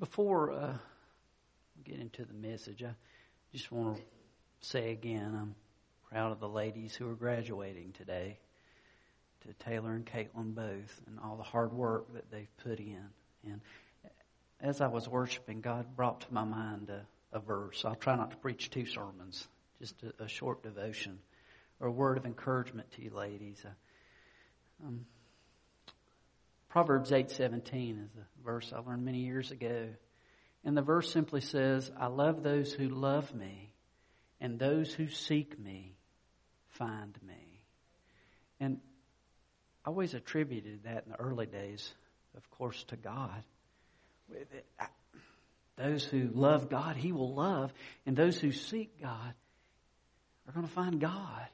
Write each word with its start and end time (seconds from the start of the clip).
Before 0.00 0.50
uh, 0.50 0.72
we 1.76 1.92
get 1.92 2.00
into 2.00 2.24
the 2.24 2.32
message, 2.32 2.82
I 2.82 2.94
just 3.52 3.70
want 3.70 3.98
to 3.98 4.02
say 4.66 4.92
again, 4.92 5.36
I'm 5.38 5.54
proud 6.08 6.32
of 6.32 6.40
the 6.40 6.48
ladies 6.48 6.94
who 6.94 7.06
are 7.10 7.14
graduating 7.14 7.92
today, 7.92 8.38
to 9.42 9.52
Taylor 9.62 9.92
and 9.92 10.06
Caitlin 10.06 10.54
both, 10.54 11.02
and 11.06 11.18
all 11.22 11.36
the 11.36 11.42
hard 11.42 11.74
work 11.74 12.14
that 12.14 12.30
they've 12.30 12.48
put 12.64 12.78
in. 12.78 13.10
And 13.44 13.60
as 14.58 14.80
I 14.80 14.86
was 14.86 15.06
worshiping, 15.06 15.60
God 15.60 15.94
brought 15.94 16.22
to 16.22 16.32
my 16.32 16.44
mind 16.44 16.88
a, 16.88 17.36
a 17.36 17.40
verse. 17.40 17.84
I'll 17.84 17.94
try 17.94 18.16
not 18.16 18.30
to 18.30 18.36
preach 18.38 18.70
two 18.70 18.86
sermons, 18.86 19.46
just 19.82 19.96
a, 20.02 20.24
a 20.24 20.28
short 20.28 20.62
devotion 20.62 21.18
or 21.78 21.88
a 21.88 21.92
word 21.92 22.16
of 22.16 22.24
encouragement 22.24 22.90
to 22.92 23.02
you 23.02 23.10
ladies. 23.10 23.62
Um, 24.82 25.04
Proverbs 26.70 27.10
8:17 27.10 28.04
is 28.04 28.10
a 28.16 28.44
verse 28.44 28.72
I 28.72 28.78
learned 28.78 29.04
many 29.04 29.18
years 29.18 29.50
ago. 29.50 29.88
And 30.64 30.76
the 30.76 30.82
verse 30.82 31.10
simply 31.10 31.40
says, 31.40 31.90
I 31.98 32.06
love 32.06 32.42
those 32.42 32.72
who 32.72 32.88
love 32.88 33.34
me, 33.34 33.72
and 34.40 34.58
those 34.58 34.92
who 34.92 35.08
seek 35.08 35.58
me 35.58 35.96
find 36.68 37.18
me. 37.26 37.62
And 38.60 38.80
I 39.84 39.88
always 39.88 40.14
attributed 40.14 40.84
that 40.84 41.04
in 41.06 41.12
the 41.12 41.18
early 41.18 41.46
days, 41.46 41.92
of 42.36 42.48
course, 42.50 42.84
to 42.84 42.96
God. 42.96 43.42
Those 45.76 46.04
who 46.04 46.28
love 46.32 46.68
God, 46.68 46.96
He 46.96 47.10
will 47.10 47.34
love, 47.34 47.72
and 48.06 48.16
those 48.16 48.38
who 48.38 48.52
seek 48.52 49.00
God 49.00 49.34
are 50.46 50.52
going 50.52 50.66
to 50.66 50.72
find 50.72 51.00
God. 51.00 51.48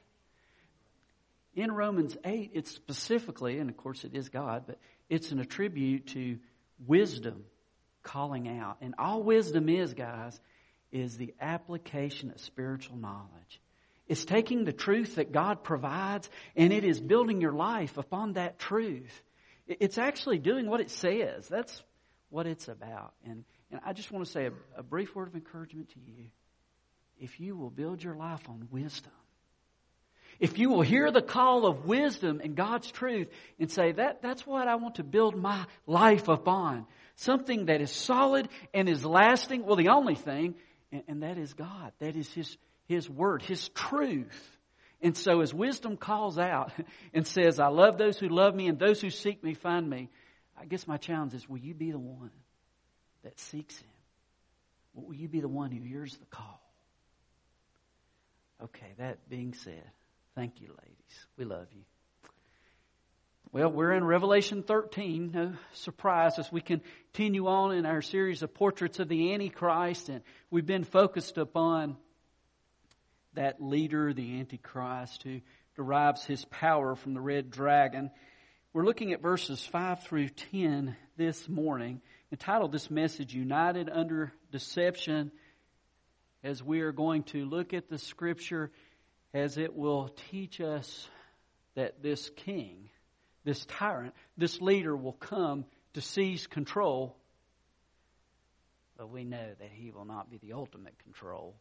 In 1.57 1.71
Romans 1.71 2.15
8, 2.23 2.51
it's 2.53 2.69
specifically, 2.69 3.57
and 3.57 3.67
of 3.67 3.77
course 3.77 4.03
it 4.03 4.13
is 4.13 4.29
God, 4.29 4.65
but 4.67 4.77
it's 5.09 5.31
an 5.31 5.39
attribute 5.39 6.05
to 6.09 6.37
wisdom 6.85 7.45
calling 8.03 8.47
out. 8.47 8.77
And 8.81 8.93
all 8.99 9.23
wisdom 9.23 9.67
is, 9.67 9.95
guys, 9.95 10.39
is 10.91 11.17
the 11.17 11.33
application 11.41 12.29
of 12.29 12.39
spiritual 12.39 12.97
knowledge. 12.97 13.59
It's 14.07 14.23
taking 14.23 14.65
the 14.65 14.71
truth 14.71 15.15
that 15.15 15.31
God 15.31 15.63
provides 15.63 16.29
and 16.55 16.71
it 16.71 16.83
is 16.83 16.99
building 16.99 17.41
your 17.41 17.53
life 17.53 17.97
upon 17.97 18.33
that 18.33 18.59
truth. 18.59 19.23
It's 19.65 19.97
actually 19.97 20.37
doing 20.37 20.69
what 20.69 20.79
it 20.79 20.91
says. 20.91 21.47
That's 21.47 21.81
what 22.29 22.45
it's 22.45 22.67
about. 22.67 23.13
And, 23.25 23.43
and 23.71 23.81
I 23.83 23.93
just 23.93 24.11
want 24.11 24.27
to 24.27 24.31
say 24.31 24.45
a, 24.45 24.51
a 24.77 24.83
brief 24.83 25.15
word 25.15 25.27
of 25.27 25.33
encouragement 25.33 25.89
to 25.89 25.99
you. 26.05 26.27
If 27.19 27.39
you 27.39 27.57
will 27.57 27.71
build 27.71 28.03
your 28.03 28.15
life 28.15 28.47
on 28.47 28.67
wisdom, 28.69 29.11
if 30.39 30.59
you 30.59 30.69
will 30.69 30.81
hear 30.81 31.11
the 31.11 31.21
call 31.21 31.65
of 31.65 31.85
wisdom 31.85 32.41
and 32.43 32.55
God's 32.55 32.91
truth 32.91 33.27
and 33.59 33.71
say, 33.71 33.93
that, 33.93 34.21
that's 34.21 34.45
what 34.45 34.67
I 34.67 34.75
want 34.75 34.95
to 34.95 35.03
build 35.03 35.35
my 35.35 35.65
life 35.85 36.27
upon. 36.27 36.85
Something 37.15 37.65
that 37.65 37.81
is 37.81 37.91
solid 37.91 38.47
and 38.73 38.87
is 38.87 39.03
lasting. 39.03 39.65
Well, 39.65 39.75
the 39.75 39.89
only 39.89 40.15
thing, 40.15 40.55
and, 40.91 41.03
and 41.07 41.23
that 41.23 41.37
is 41.37 41.53
God. 41.53 41.91
That 41.99 42.15
is 42.15 42.31
His, 42.31 42.57
His 42.87 43.09
Word, 43.09 43.41
His 43.41 43.69
truth. 43.69 44.57
And 45.01 45.17
so 45.17 45.41
as 45.41 45.53
wisdom 45.53 45.97
calls 45.97 46.37
out 46.37 46.71
and 47.13 47.25
says, 47.25 47.59
I 47.59 47.67
love 47.67 47.97
those 47.97 48.19
who 48.19 48.29
love 48.29 48.53
me 48.53 48.67
and 48.67 48.77
those 48.77 49.01
who 49.01 49.09
seek 49.09 49.43
me 49.43 49.55
find 49.55 49.89
me, 49.89 50.09
I 50.59 50.65
guess 50.65 50.87
my 50.87 50.97
challenge 50.97 51.33
is, 51.33 51.47
will 51.47 51.59
you 51.59 51.73
be 51.73 51.91
the 51.91 51.99
one 51.99 52.31
that 53.23 53.39
seeks 53.39 53.77
Him? 53.77 53.89
Will 54.93 55.13
you 55.13 55.27
be 55.27 55.41
the 55.41 55.47
one 55.47 55.71
who 55.71 55.83
hears 55.83 56.15
the 56.17 56.25
call? 56.25 56.61
Okay, 58.63 58.93
that 58.97 59.29
being 59.29 59.53
said, 59.53 59.83
Thank 60.37 60.61
you, 60.61 60.67
ladies. 60.67 61.25
We 61.35 61.45
love 61.45 61.65
you. 61.73 61.81
Well, 63.51 63.71
we're 63.71 63.93
in 63.93 64.03
Revelation 64.03 64.61
13. 64.61 65.31
No 65.33 65.53
surprise 65.73 66.37
as 66.37 66.51
we 66.51 66.61
continue 66.61 67.47
on 67.47 67.73
in 67.75 67.87
our 67.87 68.03
series 68.03 68.43
of 68.43 68.53
portraits 68.53 68.99
of 68.99 69.09
the 69.09 69.33
Antichrist, 69.33 70.09
and 70.09 70.21
we've 70.51 70.63
been 70.63 70.83
focused 70.83 71.39
upon 71.39 71.97
that 73.33 73.63
leader, 73.63 74.13
the 74.13 74.39
Antichrist, 74.39 75.23
who 75.23 75.41
derives 75.75 76.23
his 76.23 76.45
power 76.45 76.93
from 76.93 77.15
the 77.15 77.21
red 77.21 77.49
dragon. 77.49 78.11
We're 78.73 78.85
looking 78.85 79.13
at 79.13 79.23
verses 79.23 79.65
5 79.65 80.03
through 80.03 80.29
10 80.51 80.95
this 81.17 81.49
morning, 81.49 81.99
entitled 82.31 82.71
this 82.71 82.91
message, 82.91 83.33
United 83.33 83.89
Under 83.89 84.31
Deception, 84.51 85.31
as 86.43 86.61
we 86.61 86.81
are 86.81 86.91
going 86.91 87.23
to 87.23 87.43
look 87.43 87.73
at 87.73 87.89
the 87.89 87.97
scripture 87.97 88.69
as 89.33 89.57
it 89.57 89.75
will 89.75 90.09
teach 90.31 90.61
us 90.61 91.07
that 91.75 92.01
this 92.01 92.29
king, 92.29 92.89
this 93.43 93.65
tyrant, 93.65 94.13
this 94.37 94.61
leader 94.61 94.95
will 94.95 95.13
come 95.13 95.65
to 95.93 96.01
seize 96.01 96.47
control. 96.47 97.15
But 98.97 99.09
we 99.09 99.23
know 99.23 99.47
that 99.59 99.69
he 99.71 99.91
will 99.91 100.05
not 100.05 100.29
be 100.29 100.37
the 100.37 100.53
ultimate 100.53 100.97
control. 101.03 101.55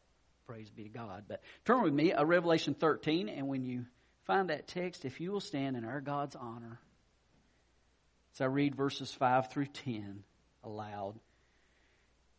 Praise 0.46 0.70
be 0.70 0.84
to 0.84 0.88
God. 0.88 1.24
But 1.28 1.42
turn 1.64 1.82
with 1.82 1.92
me, 1.92 2.12
a 2.12 2.20
uh, 2.20 2.24
Revelation 2.24 2.74
13, 2.74 3.28
and 3.28 3.48
when 3.48 3.64
you 3.64 3.84
find 4.24 4.50
that 4.50 4.68
text, 4.68 5.04
if 5.04 5.20
you 5.20 5.32
will 5.32 5.40
stand 5.40 5.76
in 5.76 5.84
our 5.84 6.00
God's 6.00 6.36
honor, 6.36 6.78
as 8.34 8.40
I 8.40 8.46
read 8.46 8.74
verses 8.74 9.10
5 9.12 9.50
through 9.50 9.66
10 9.66 10.22
aloud. 10.62 11.18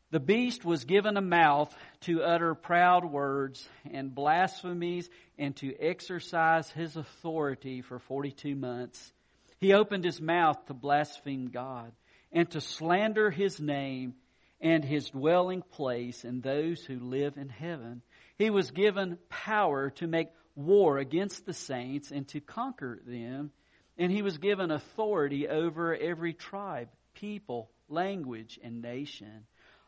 The 0.10 0.20
beast 0.22 0.64
was 0.64 0.86
given 0.86 1.18
a 1.18 1.22
mouth 1.22 1.76
to 2.02 2.24
utter 2.24 2.56
proud 2.56 3.04
words 3.04 3.68
and 3.92 4.16
blasphemies 4.16 5.10
and 5.38 5.54
to 5.58 5.76
exercise 5.78 6.72
his 6.72 6.96
authority 6.96 7.82
for 7.82 8.00
42 8.00 8.56
months. 8.56 9.12
He 9.60 9.74
opened 9.74 10.06
his 10.06 10.22
mouth 10.22 10.66
to 10.68 10.74
blaspheme 10.74 11.50
God 11.50 11.92
and 12.32 12.50
to 12.52 12.62
slander 12.62 13.30
his 13.30 13.60
name 13.60 14.14
and 14.62 14.84
his 14.84 15.10
dwelling 15.10 15.62
place 15.62 16.24
and 16.24 16.42
those 16.42 16.86
who 16.86 17.00
live 17.00 17.36
in 17.36 17.50
heaven. 17.50 18.02
He 18.38 18.50
was 18.50 18.72
given 18.72 19.18
power 19.28 19.90
to 19.92 20.08
make 20.08 20.30
war 20.56 21.00
against 21.00 21.46
the 21.46 21.54
saints 21.54 22.12
and 22.12 22.26
to 22.30 22.40
conquer 22.40 23.02
them. 23.06 23.52
And 23.98 24.10
he 24.10 24.22
was 24.22 24.38
given 24.38 24.72
authority 24.72 25.50
over 25.50 25.94
every 25.94 26.34
tribe, 26.34 26.88
people, 27.14 27.72
language, 27.90 28.58
and 28.64 28.82
nation 28.82 29.44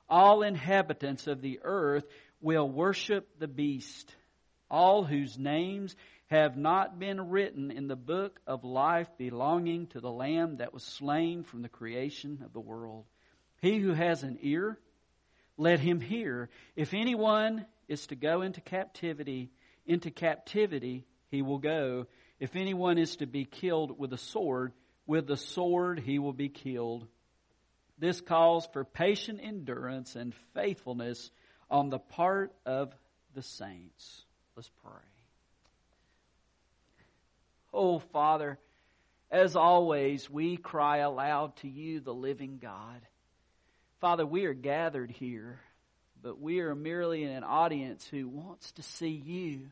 all 0.09 0.41
inhabitants 0.41 1.27
of 1.27 1.41
the 1.41 1.59
earth 1.63 2.05
will 2.41 2.69
worship 2.69 3.27
the 3.39 3.47
beast, 3.47 4.13
all 4.69 5.03
whose 5.03 5.37
names 5.37 5.95
have 6.27 6.55
not 6.55 6.99
been 6.99 7.29
written 7.29 7.71
in 7.71 7.87
the 7.87 7.95
book 7.95 8.39
of 8.45 8.63
life 8.63 9.07
belonging 9.17 9.87
to 9.87 9.99
the 9.99 10.11
Lamb 10.11 10.57
that 10.57 10.73
was 10.73 10.83
slain 10.83 11.43
from 11.43 11.61
the 11.61 11.69
creation 11.69 12.41
of 12.45 12.53
the 12.53 12.59
world. 12.59 13.05
He 13.61 13.79
who 13.79 13.93
has 13.93 14.23
an 14.23 14.37
ear, 14.41 14.77
let 15.57 15.79
him 15.79 15.99
hear. 15.99 16.49
If 16.75 16.93
anyone 16.93 17.65
is 17.87 18.07
to 18.07 18.15
go 18.15 18.41
into 18.41 18.61
captivity, 18.61 19.51
into 19.85 20.11
captivity 20.11 21.05
he 21.29 21.41
will 21.41 21.57
go. 21.57 22.05
If 22.39 22.55
anyone 22.55 22.97
is 22.97 23.17
to 23.17 23.25
be 23.25 23.45
killed 23.45 23.99
with 23.99 24.13
a 24.13 24.17
sword, 24.17 24.71
with 25.05 25.27
the 25.27 25.37
sword 25.37 25.99
he 25.99 26.19
will 26.19 26.33
be 26.33 26.49
killed. 26.49 27.07
This 27.99 28.21
calls 28.21 28.65
for 28.71 28.83
patient 28.85 29.39
endurance 29.43 30.15
and 30.15 30.33
faithfulness 30.53 31.31
on 31.69 31.89
the 31.89 31.99
part 31.99 32.53
of 32.65 32.93
the 33.35 33.43
saints. 33.43 34.23
Let's 34.55 34.71
pray. 34.83 35.01
Oh, 37.73 37.99
Father, 37.99 38.57
as 39.29 39.55
always, 39.55 40.29
we 40.29 40.57
cry 40.57 40.97
aloud 40.97 41.55
to 41.57 41.67
you, 41.67 41.99
the 41.99 42.13
living 42.13 42.57
God. 42.61 43.01
Father, 43.99 44.25
we 44.25 44.45
are 44.45 44.53
gathered 44.53 45.11
here, 45.11 45.59
but 46.23 46.39
we 46.39 46.61
are 46.61 46.73
merely 46.73 47.23
an 47.25 47.43
audience 47.43 48.07
who 48.09 48.27
wants 48.27 48.71
to 48.73 48.83
see 48.83 49.09
you. 49.09 49.67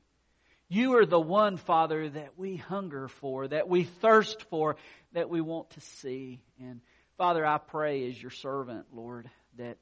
You 0.69 0.97
are 0.97 1.05
the 1.05 1.19
one, 1.19 1.55
Father, 1.55 2.09
that 2.09 2.33
we 2.37 2.57
hunger 2.57 3.07
for, 3.07 3.47
that 3.47 3.69
we 3.69 3.85
thirst 3.85 4.43
for, 4.49 4.75
that 5.13 5.29
we 5.29 5.39
want 5.39 5.69
to 5.71 5.81
see. 5.81 6.41
And 6.59 6.81
Father, 7.17 7.45
I 7.45 7.57
pray 7.57 8.07
as 8.09 8.21
your 8.21 8.31
servant, 8.31 8.85
Lord, 8.93 9.29
that, 9.57 9.77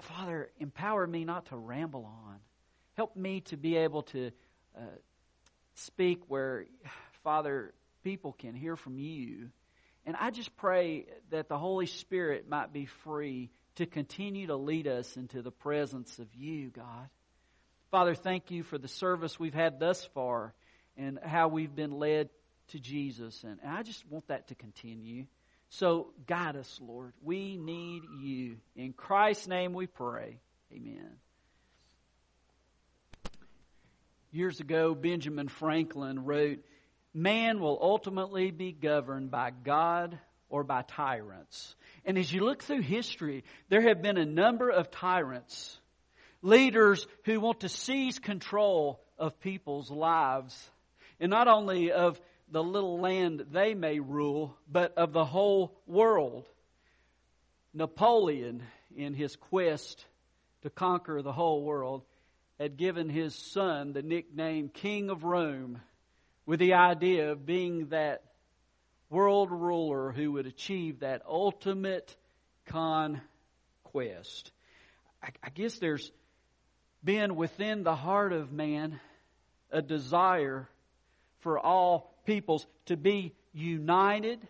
Father, 0.00 0.50
empower 0.58 1.06
me 1.06 1.24
not 1.24 1.46
to 1.46 1.56
ramble 1.56 2.04
on. 2.04 2.40
Help 2.94 3.16
me 3.16 3.40
to 3.42 3.56
be 3.56 3.76
able 3.76 4.02
to 4.02 4.32
uh, 4.76 4.80
speak 5.74 6.22
where, 6.28 6.66
Father, 7.22 7.72
people 8.02 8.32
can 8.32 8.54
hear 8.54 8.74
from 8.74 8.98
you. 8.98 9.50
And 10.04 10.16
I 10.18 10.30
just 10.30 10.56
pray 10.56 11.06
that 11.30 11.48
the 11.48 11.58
Holy 11.58 11.86
Spirit 11.86 12.48
might 12.48 12.72
be 12.72 12.86
free 12.86 13.50
to 13.76 13.86
continue 13.86 14.48
to 14.48 14.56
lead 14.56 14.86
us 14.86 15.16
into 15.16 15.42
the 15.42 15.50
presence 15.50 16.18
of 16.18 16.26
you, 16.34 16.70
God. 16.70 17.08
Father, 17.90 18.14
thank 18.14 18.50
you 18.50 18.64
for 18.64 18.78
the 18.78 18.88
service 18.88 19.38
we've 19.38 19.54
had 19.54 19.78
thus 19.78 20.04
far 20.14 20.52
and 20.96 21.18
how 21.22 21.48
we've 21.48 21.74
been 21.74 21.92
led 21.92 22.28
to 22.68 22.80
Jesus. 22.80 23.44
And 23.44 23.58
I 23.64 23.82
just 23.82 24.04
want 24.08 24.26
that 24.28 24.48
to 24.48 24.54
continue. 24.54 25.26
So 25.70 26.08
guide 26.26 26.56
us, 26.56 26.80
Lord. 26.82 27.12
We 27.22 27.56
need 27.56 28.02
you. 28.20 28.56
In 28.76 28.92
Christ's 28.92 29.48
name 29.48 29.72
we 29.72 29.86
pray. 29.86 30.38
Amen. 30.72 31.10
Years 34.30 34.60
ago, 34.60 34.94
Benjamin 34.94 35.48
Franklin 35.48 36.24
wrote, 36.24 36.58
Man 37.12 37.60
will 37.60 37.78
ultimately 37.80 38.50
be 38.50 38.72
governed 38.72 39.30
by 39.30 39.50
God 39.50 40.18
or 40.48 40.64
by 40.64 40.82
tyrants. 40.82 41.76
And 42.04 42.18
as 42.18 42.32
you 42.32 42.44
look 42.44 42.62
through 42.62 42.82
history, 42.82 43.44
there 43.68 43.82
have 43.82 44.02
been 44.02 44.18
a 44.18 44.26
number 44.26 44.70
of 44.70 44.90
tyrants, 44.90 45.78
leaders 46.42 47.06
who 47.24 47.40
want 47.40 47.60
to 47.60 47.68
seize 47.68 48.18
control 48.18 49.00
of 49.18 49.38
people's 49.40 49.90
lives, 49.90 50.70
and 51.20 51.30
not 51.30 51.46
only 51.46 51.92
of 51.92 52.20
the 52.54 52.62
little 52.62 53.00
land 53.00 53.46
they 53.50 53.74
may 53.74 53.98
rule, 53.98 54.56
but 54.70 54.96
of 54.96 55.12
the 55.12 55.24
whole 55.24 55.76
world. 55.88 56.46
Napoleon, 57.72 58.62
in 58.96 59.12
his 59.12 59.34
quest 59.34 60.06
to 60.62 60.70
conquer 60.70 61.20
the 61.20 61.32
whole 61.32 61.64
world, 61.64 62.04
had 62.60 62.76
given 62.76 63.08
his 63.08 63.34
son 63.34 63.92
the 63.92 64.02
nickname 64.02 64.68
King 64.68 65.10
of 65.10 65.24
Rome 65.24 65.80
with 66.46 66.60
the 66.60 66.74
idea 66.74 67.32
of 67.32 67.44
being 67.44 67.88
that 67.88 68.22
world 69.10 69.50
ruler 69.50 70.12
who 70.12 70.30
would 70.30 70.46
achieve 70.46 71.00
that 71.00 71.22
ultimate 71.26 72.16
conquest. 72.66 74.52
I, 75.20 75.30
I 75.42 75.50
guess 75.50 75.80
there's 75.80 76.12
been 77.02 77.34
within 77.34 77.82
the 77.82 77.96
heart 77.96 78.32
of 78.32 78.52
man 78.52 79.00
a 79.72 79.82
desire 79.82 80.68
for 81.40 81.58
all 81.58 82.13
peoples 82.24 82.66
to 82.86 82.96
be 82.96 83.34
united 83.52 84.40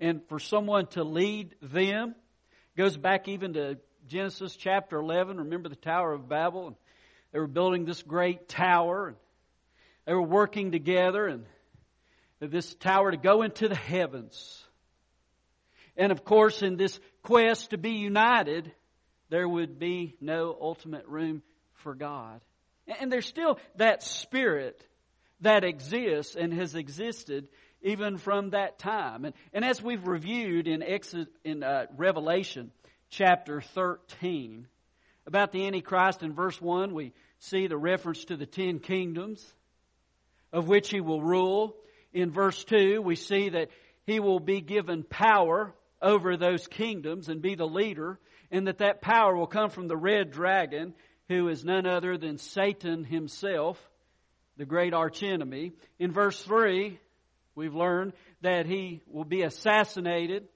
and 0.00 0.22
for 0.28 0.38
someone 0.38 0.86
to 0.88 1.04
lead 1.04 1.54
them. 1.62 2.14
Goes 2.76 2.96
back 2.96 3.28
even 3.28 3.54
to 3.54 3.78
Genesis 4.08 4.56
chapter 4.56 4.98
11. 4.98 5.38
Remember 5.38 5.68
the 5.68 5.76
Tower 5.76 6.12
of 6.12 6.28
Babel? 6.28 6.68
And 6.68 6.76
They 7.32 7.38
were 7.38 7.46
building 7.46 7.84
this 7.84 8.02
great 8.02 8.48
tower. 8.48 9.08
And 9.08 9.16
they 10.06 10.14
were 10.14 10.22
working 10.22 10.72
together 10.72 11.26
and 11.26 11.44
this 12.40 12.74
tower 12.74 13.10
to 13.10 13.16
go 13.16 13.42
into 13.42 13.68
the 13.68 13.76
heavens. 13.76 14.64
And 15.96 16.10
of 16.10 16.24
course, 16.24 16.62
in 16.62 16.76
this 16.76 16.98
quest 17.22 17.70
to 17.70 17.78
be 17.78 17.90
united, 17.90 18.72
there 19.28 19.46
would 19.46 19.78
be 19.78 20.16
no 20.20 20.56
ultimate 20.58 21.06
room 21.06 21.42
for 21.74 21.94
God. 21.94 22.40
And 22.98 23.12
there's 23.12 23.26
still 23.26 23.58
that 23.76 24.02
spirit 24.02 24.82
that 25.40 25.64
exists 25.64 26.36
and 26.36 26.52
has 26.52 26.74
existed 26.74 27.48
even 27.82 28.18
from 28.18 28.50
that 28.50 28.78
time. 28.78 29.24
And, 29.24 29.34
and 29.52 29.64
as 29.64 29.82
we've 29.82 30.06
reviewed 30.06 30.68
in, 30.68 30.82
Exodus, 30.82 31.28
in 31.44 31.62
uh, 31.62 31.86
Revelation 31.96 32.70
chapter 33.08 33.60
13 33.60 34.66
about 35.26 35.52
the 35.52 35.66
Antichrist 35.66 36.22
in 36.22 36.34
verse 36.34 36.60
1, 36.60 36.94
we 36.94 37.12
see 37.38 37.66
the 37.66 37.76
reference 37.76 38.24
to 38.26 38.36
the 38.36 38.46
ten 38.46 38.78
kingdoms 38.78 39.44
of 40.52 40.68
which 40.68 40.90
he 40.90 41.00
will 41.00 41.22
rule. 41.22 41.76
In 42.12 42.30
verse 42.30 42.64
2, 42.64 43.00
we 43.02 43.16
see 43.16 43.50
that 43.50 43.68
he 44.04 44.20
will 44.20 44.40
be 44.40 44.60
given 44.60 45.04
power 45.04 45.74
over 46.02 46.36
those 46.36 46.66
kingdoms 46.66 47.28
and 47.28 47.42
be 47.42 47.54
the 47.54 47.66
leader, 47.66 48.18
and 48.50 48.66
that 48.66 48.78
that 48.78 49.02
power 49.02 49.36
will 49.36 49.46
come 49.46 49.70
from 49.70 49.86
the 49.86 49.96
red 49.96 50.30
dragon, 50.30 50.94
who 51.28 51.48
is 51.48 51.64
none 51.64 51.86
other 51.86 52.16
than 52.16 52.38
Satan 52.38 53.04
himself, 53.04 53.78
the 54.56 54.64
great 54.64 54.94
archenemy. 54.94 55.72
In 55.98 56.12
verse 56.12 56.40
3, 56.42 56.98
we've 57.54 57.74
learned 57.74 58.12
that 58.42 58.66
he 58.66 59.00
will 59.06 59.24
be 59.24 59.42
assassinated, 59.42 60.48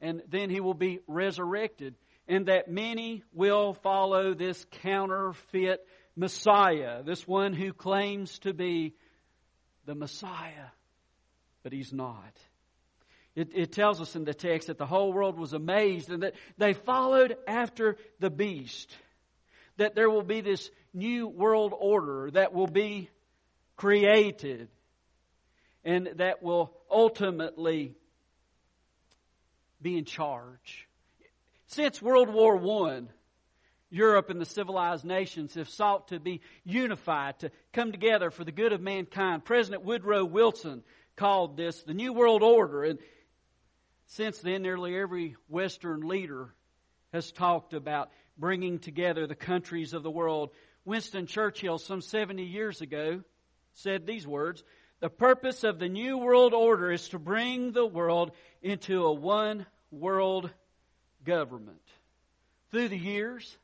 and 0.00 0.22
then 0.28 0.50
he 0.50 0.60
will 0.60 0.74
be 0.74 1.00
resurrected, 1.06 1.94
and 2.28 2.46
that 2.46 2.70
many 2.70 3.22
will 3.32 3.74
follow 3.74 4.34
this 4.34 4.64
counterfeit 4.82 5.86
Messiah, 6.16 7.02
this 7.02 7.26
one 7.26 7.54
who 7.54 7.72
claims 7.72 8.38
to 8.40 8.52
be 8.52 8.94
the 9.86 9.94
Messiah, 9.94 10.68
but 11.62 11.72
he's 11.72 11.92
not. 11.92 12.38
It, 13.34 13.50
it, 13.54 13.72
tells 13.72 14.00
us 14.00 14.14
in 14.14 14.24
the 14.24 14.34
text 14.34 14.66
that 14.66 14.76
the 14.76 14.86
whole 14.86 15.12
world 15.12 15.38
was 15.38 15.54
amazed 15.54 16.10
and 16.10 16.22
that 16.22 16.34
they 16.58 16.74
followed 16.74 17.34
after 17.48 17.96
the 18.20 18.28
beast. 18.28 18.94
That 19.76 19.94
there 19.94 20.10
will 20.10 20.22
be 20.22 20.40
this 20.40 20.70
new 20.92 21.28
world 21.28 21.72
order 21.76 22.30
that 22.32 22.52
will 22.52 22.66
be 22.66 23.08
created 23.76 24.68
and 25.84 26.08
that 26.16 26.42
will 26.42 26.72
ultimately 26.90 27.94
be 29.80 29.98
in 29.98 30.04
charge. 30.04 30.88
Since 31.66 32.00
World 32.00 32.28
War 32.28 32.88
I, 32.88 33.02
Europe 33.90 34.30
and 34.30 34.40
the 34.40 34.46
civilized 34.46 35.04
nations 35.04 35.54
have 35.54 35.68
sought 35.68 36.08
to 36.08 36.20
be 36.20 36.40
unified, 36.64 37.38
to 37.40 37.50
come 37.72 37.92
together 37.92 38.30
for 38.30 38.44
the 38.44 38.52
good 38.52 38.72
of 38.72 38.80
mankind. 38.80 39.44
President 39.44 39.84
Woodrow 39.84 40.24
Wilson 40.24 40.82
called 41.16 41.56
this 41.56 41.82
the 41.82 41.94
New 41.94 42.12
World 42.12 42.42
Order. 42.42 42.84
And 42.84 42.98
since 44.06 44.38
then, 44.38 44.62
nearly 44.62 44.96
every 44.96 45.36
Western 45.48 46.00
leader 46.00 46.54
has 47.12 47.32
talked 47.32 47.74
about 47.74 48.10
bringing 48.38 48.78
together 48.78 49.26
the 49.26 49.34
countries 49.34 49.92
of 49.92 50.02
the 50.02 50.10
world. 50.10 50.50
Winston 50.84 51.26
Churchill, 51.26 51.78
some 51.78 52.00
70 52.00 52.44
years 52.44 52.80
ago, 52.80 53.22
said 53.74 54.06
these 54.06 54.26
words 54.26 54.62
The 55.00 55.08
purpose 55.08 55.64
of 55.64 55.78
the 55.78 55.88
New 55.88 56.18
World 56.18 56.54
Order 56.54 56.90
is 56.90 57.08
to 57.10 57.18
bring 57.18 57.72
the 57.72 57.86
world 57.86 58.32
into 58.62 59.04
a 59.04 59.12
one 59.12 59.66
world 59.90 60.50
government. 61.24 61.82
Through 62.70 62.88
the 62.88 62.98
years, 62.98 63.56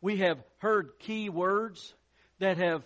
we 0.00 0.18
have 0.18 0.38
heard 0.58 0.98
key 0.98 1.28
words 1.28 1.94
that 2.38 2.58
have 2.58 2.84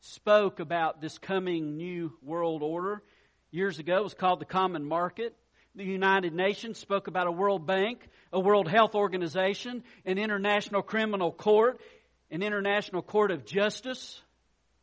spoke 0.00 0.60
about 0.60 1.00
this 1.00 1.18
coming 1.18 1.76
new 1.76 2.12
world 2.22 2.62
order. 2.62 3.02
Years 3.50 3.78
ago, 3.78 3.98
it 3.98 4.04
was 4.04 4.14
called 4.14 4.40
the 4.40 4.46
Common 4.46 4.84
Market. 4.84 5.36
The 5.74 5.84
United 5.84 6.34
Nations 6.34 6.78
spoke 6.78 7.08
about 7.08 7.28
a 7.28 7.32
World 7.32 7.66
Bank, 7.66 8.06
a 8.30 8.38
World 8.38 8.68
Health 8.68 8.94
Organization, 8.94 9.82
an 10.04 10.18
International 10.18 10.82
Criminal 10.82 11.32
Court, 11.32 11.80
an 12.30 12.42
International 12.42 13.00
Court 13.00 13.30
of 13.30 13.46
Justice. 13.46 14.20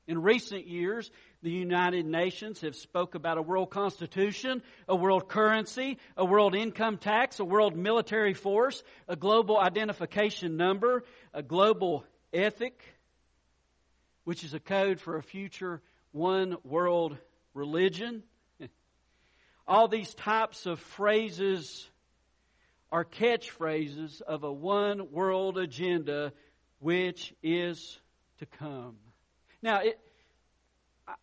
In 0.07 0.23
recent 0.23 0.65
years, 0.65 1.11
the 1.43 1.51
United 1.51 2.07
Nations 2.07 2.61
have 2.61 2.75
spoke 2.75 3.13
about 3.13 3.37
a 3.37 3.41
world 3.43 3.69
constitution, 3.69 4.63
a 4.87 4.95
world 4.95 5.29
currency, 5.29 5.99
a 6.17 6.25
world 6.25 6.55
income 6.55 6.97
tax, 6.97 7.39
a 7.39 7.45
world 7.45 7.75
military 7.75 8.33
force, 8.33 8.81
a 9.07 9.15
global 9.15 9.59
identification 9.59 10.57
number, 10.57 11.03
a 11.35 11.43
global 11.43 12.03
ethic, 12.33 12.81
which 14.23 14.43
is 14.43 14.55
a 14.55 14.59
code 14.59 14.99
for 14.99 15.17
a 15.17 15.23
future 15.23 15.83
one 16.11 16.57
world 16.63 17.15
religion. 17.53 18.23
All 19.69 19.87
these 19.87 20.11
types 20.15 20.65
of 20.65 20.79
phrases 20.79 21.87
are 22.91 23.05
catchphrases 23.05 24.19
of 24.19 24.43
a 24.43 24.51
one 24.51 25.11
world 25.11 25.59
agenda 25.59 26.33
which 26.79 27.35
is 27.43 27.99
to 28.39 28.47
come. 28.47 28.95
Now, 29.61 29.81
it, 29.81 29.99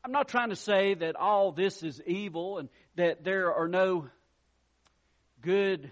I'm 0.04 0.12
not 0.12 0.28
trying 0.28 0.50
to 0.50 0.56
say 0.56 0.94
that 0.94 1.16
all 1.16 1.50
this 1.50 1.82
is 1.82 2.00
evil 2.06 2.58
and 2.58 2.68
that 2.94 3.24
there 3.24 3.52
are 3.52 3.66
no 3.66 4.06
good 5.42 5.90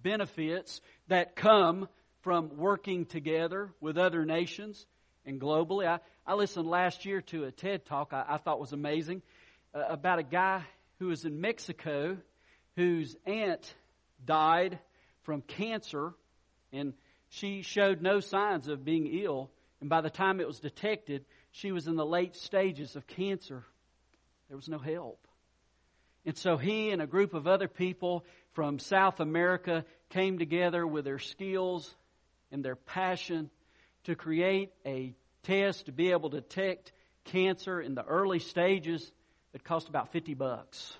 benefits 0.00 0.80
that 1.08 1.34
come 1.34 1.88
from 2.20 2.56
working 2.56 3.04
together 3.04 3.68
with 3.80 3.98
other 3.98 4.24
nations 4.24 4.86
and 5.26 5.40
globally. 5.40 5.88
I, 5.88 5.98
I 6.24 6.34
listened 6.34 6.68
last 6.68 7.04
year 7.04 7.20
to 7.22 7.46
a 7.46 7.50
TED 7.50 7.84
talk 7.86 8.12
I, 8.12 8.26
I 8.28 8.36
thought 8.36 8.60
was 8.60 8.72
amazing 8.72 9.22
uh, 9.74 9.82
about 9.88 10.20
a 10.20 10.22
guy 10.22 10.62
who 11.00 11.08
was 11.08 11.24
in 11.24 11.40
Mexico 11.40 12.16
whose 12.76 13.16
aunt 13.26 13.74
died 14.24 14.78
from 15.22 15.42
cancer 15.42 16.12
and 16.72 16.92
she 17.30 17.62
showed 17.62 18.02
no 18.02 18.20
signs 18.20 18.68
of 18.68 18.84
being 18.84 19.06
ill. 19.06 19.50
And 19.80 19.88
by 19.88 20.02
the 20.02 20.10
time 20.10 20.40
it 20.40 20.46
was 20.46 20.60
detected, 20.60 21.24
she 21.52 21.72
was 21.72 21.86
in 21.86 21.96
the 21.96 22.06
late 22.06 22.36
stages 22.36 22.96
of 22.96 23.06
cancer. 23.06 23.64
There 24.48 24.56
was 24.56 24.68
no 24.68 24.78
help. 24.78 25.26
And 26.26 26.36
so 26.36 26.56
he 26.56 26.90
and 26.90 27.00
a 27.00 27.06
group 27.06 27.34
of 27.34 27.46
other 27.46 27.68
people 27.68 28.24
from 28.52 28.78
South 28.78 29.20
America 29.20 29.84
came 30.10 30.38
together 30.38 30.86
with 30.86 31.06
their 31.06 31.18
skills 31.18 31.92
and 32.52 32.64
their 32.64 32.76
passion 32.76 33.48
to 34.04 34.14
create 34.14 34.70
a 34.84 35.14
test 35.44 35.86
to 35.86 35.92
be 35.92 36.10
able 36.10 36.30
to 36.30 36.40
detect 36.40 36.92
cancer 37.24 37.80
in 37.80 37.94
the 37.94 38.04
early 38.04 38.38
stages 38.38 39.10
that 39.52 39.64
cost 39.64 39.88
about 39.88 40.12
50 40.12 40.34
bucks. 40.34 40.96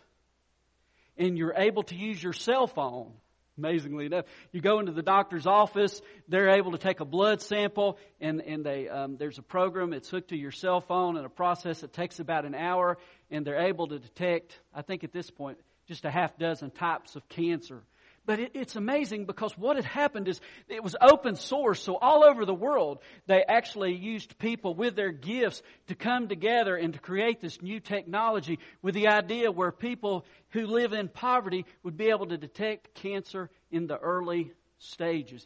And 1.17 1.37
you're 1.37 1.55
able 1.57 1.83
to 1.85 1.95
use 1.95 2.23
your 2.23 2.33
cell 2.33 2.67
phone 2.67 3.13
amazingly 3.61 4.07
enough. 4.07 4.25
You 4.53 4.61
go 4.61 4.81
into 4.81 4.93
the 4.93 5.03
doctor's 5.03 5.47
office, 5.47 6.01
they're 6.29 6.51
able 6.51 6.73
to 6.73 6.79
take 6.79 7.01
a 7.01 7.05
blood 7.05 7.43
sample, 7.43 7.99
and, 8.21 8.41
and 8.41 8.65
they, 8.65 8.89
um, 8.89 9.17
there's 9.19 9.39
a 9.39 9.43
program, 9.43 9.93
it's 9.93 10.09
hooked 10.09 10.31
to 10.31 10.37
your 10.37 10.51
cell 10.51 10.81
phone, 10.81 11.17
and 11.17 11.27
a 11.27 11.31
process 11.31 11.81
that 11.81 11.93
takes 11.93 12.21
about 12.21 12.47
an 12.47 12.55
hour, 12.55 12.97
and 13.31 13.47
they're 13.47 13.67
able 13.67 13.89
to 13.89 13.99
detect, 13.99 14.59
I 14.75 14.83
think 14.83 15.05
at 15.05 15.13
this 15.13 15.31
point, 15.31 15.59
just 15.87 16.05
a 16.05 16.11
half 16.11 16.39
dozen 16.39 16.71
types 16.71 17.17
of 17.17 17.29
cancer. 17.29 17.83
But 18.31 18.39
it, 18.39 18.53
it's 18.55 18.77
amazing 18.77 19.25
because 19.25 19.59
what 19.59 19.75
had 19.75 19.85
happened 19.85 20.29
is 20.29 20.41
it 20.69 20.85
was 20.85 20.95
open 21.01 21.35
source. 21.35 21.83
So 21.83 21.97
all 21.97 22.23
over 22.23 22.45
the 22.45 22.55
world, 22.55 23.01
they 23.27 23.43
actually 23.43 23.97
used 23.97 24.39
people 24.39 24.73
with 24.73 24.95
their 24.95 25.11
gifts 25.11 25.63
to 25.89 25.97
come 25.97 26.29
together 26.29 26.77
and 26.77 26.95
to 26.95 27.01
create 27.01 27.41
this 27.41 27.61
new 27.61 27.81
technology 27.81 28.61
with 28.83 28.95
the 28.95 29.09
idea 29.09 29.51
where 29.51 29.73
people 29.73 30.25
who 30.51 30.69
live 30.69 30.93
in 30.93 31.09
poverty 31.09 31.67
would 31.83 31.97
be 31.97 32.11
able 32.11 32.27
to 32.27 32.39
detect 32.39 32.95
cancer 32.95 33.51
in 33.73 33.89
the 33.89 33.99
early 33.99 34.53
stages. 34.79 35.45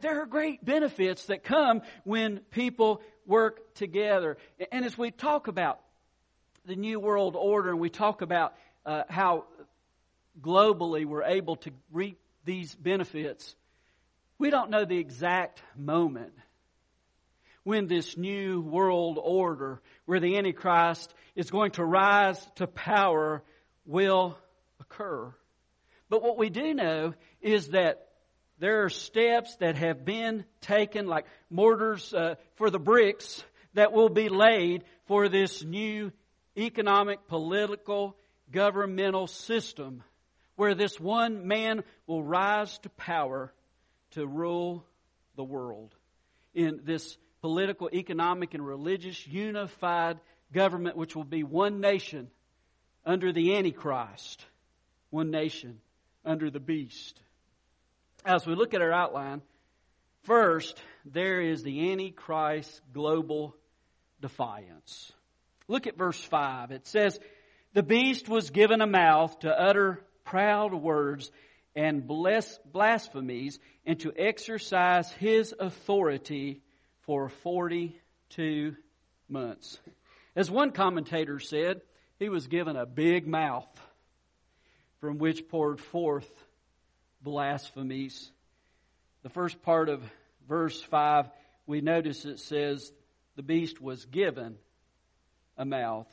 There 0.00 0.22
are 0.22 0.26
great 0.26 0.64
benefits 0.64 1.24
that 1.26 1.42
come 1.42 1.82
when 2.04 2.38
people 2.52 3.02
work 3.26 3.74
together. 3.74 4.36
And 4.70 4.84
as 4.84 4.96
we 4.96 5.10
talk 5.10 5.48
about 5.48 5.80
the 6.64 6.76
New 6.76 7.00
World 7.00 7.34
Order 7.34 7.70
and 7.70 7.80
we 7.80 7.90
talk 7.90 8.22
about 8.22 8.54
uh, 8.86 9.02
how 9.08 9.46
globally 10.40 11.04
we're 11.04 11.24
able 11.24 11.56
to 11.56 11.72
reap 11.92 12.19
these 12.44 12.74
benefits, 12.74 13.54
we 14.38 14.50
don't 14.50 14.70
know 14.70 14.84
the 14.84 14.98
exact 14.98 15.62
moment 15.76 16.32
when 17.62 17.86
this 17.86 18.16
new 18.16 18.60
world 18.60 19.18
order, 19.22 19.80
where 20.06 20.20
the 20.20 20.38
Antichrist 20.38 21.12
is 21.34 21.50
going 21.50 21.72
to 21.72 21.84
rise 21.84 22.40
to 22.56 22.66
power, 22.66 23.42
will 23.84 24.36
occur. 24.80 25.32
But 26.08 26.22
what 26.22 26.38
we 26.38 26.48
do 26.48 26.74
know 26.74 27.14
is 27.40 27.68
that 27.68 28.08
there 28.58 28.84
are 28.84 28.90
steps 28.90 29.56
that 29.56 29.76
have 29.76 30.04
been 30.04 30.44
taken, 30.60 31.06
like 31.06 31.26
mortars 31.48 32.12
uh, 32.12 32.34
for 32.56 32.70
the 32.70 32.78
bricks, 32.78 33.42
that 33.74 33.92
will 33.92 34.08
be 34.08 34.28
laid 34.28 34.84
for 35.06 35.28
this 35.28 35.62
new 35.62 36.12
economic, 36.56 37.28
political, 37.28 38.16
governmental 38.50 39.26
system 39.26 40.02
where 40.60 40.74
this 40.74 41.00
one 41.00 41.48
man 41.48 41.82
will 42.06 42.22
rise 42.22 42.76
to 42.80 42.90
power 42.90 43.50
to 44.10 44.26
rule 44.26 44.84
the 45.34 45.42
world 45.42 45.94
in 46.52 46.80
this 46.84 47.16
political, 47.40 47.88
economic, 47.94 48.52
and 48.52 48.66
religious 48.66 49.26
unified 49.26 50.20
government, 50.52 50.98
which 50.98 51.16
will 51.16 51.24
be 51.24 51.44
one 51.44 51.80
nation 51.80 52.28
under 53.06 53.32
the 53.32 53.56
Antichrist, 53.56 54.44
one 55.08 55.30
nation 55.30 55.80
under 56.26 56.50
the 56.50 56.60
beast. 56.60 57.18
As 58.26 58.46
we 58.46 58.54
look 58.54 58.74
at 58.74 58.82
our 58.82 58.92
outline, 58.92 59.40
first, 60.24 60.78
there 61.06 61.40
is 61.40 61.62
the 61.62 61.90
Antichrist 61.90 62.82
global 62.92 63.56
defiance. 64.20 65.10
Look 65.68 65.86
at 65.86 65.96
verse 65.96 66.22
5. 66.22 66.70
It 66.70 66.86
says, 66.86 67.18
The 67.72 67.82
beast 67.82 68.28
was 68.28 68.50
given 68.50 68.82
a 68.82 68.86
mouth 68.86 69.38
to 69.38 69.48
utter 69.48 70.04
proud 70.30 70.72
words 70.72 71.28
and 71.74 72.06
bless, 72.06 72.58
blasphemies 72.58 73.58
and 73.84 73.98
to 73.98 74.12
exercise 74.16 75.10
his 75.12 75.52
authority 75.58 76.62
for 77.00 77.28
42 77.28 78.76
months. 79.28 79.80
As 80.36 80.48
one 80.48 80.70
commentator 80.70 81.40
said, 81.40 81.80
he 82.20 82.28
was 82.28 82.46
given 82.46 82.76
a 82.76 82.86
big 82.86 83.26
mouth 83.26 83.68
from 85.00 85.18
which 85.18 85.48
poured 85.48 85.80
forth 85.80 86.30
blasphemies. 87.20 88.30
The 89.24 89.30
first 89.30 89.60
part 89.62 89.88
of 89.88 90.00
verse 90.48 90.80
5, 90.80 91.28
we 91.66 91.80
notice 91.80 92.24
it 92.24 92.38
says, 92.38 92.92
the 93.34 93.42
beast 93.42 93.80
was 93.80 94.04
given 94.04 94.58
a 95.58 95.64
mouth. 95.64 96.06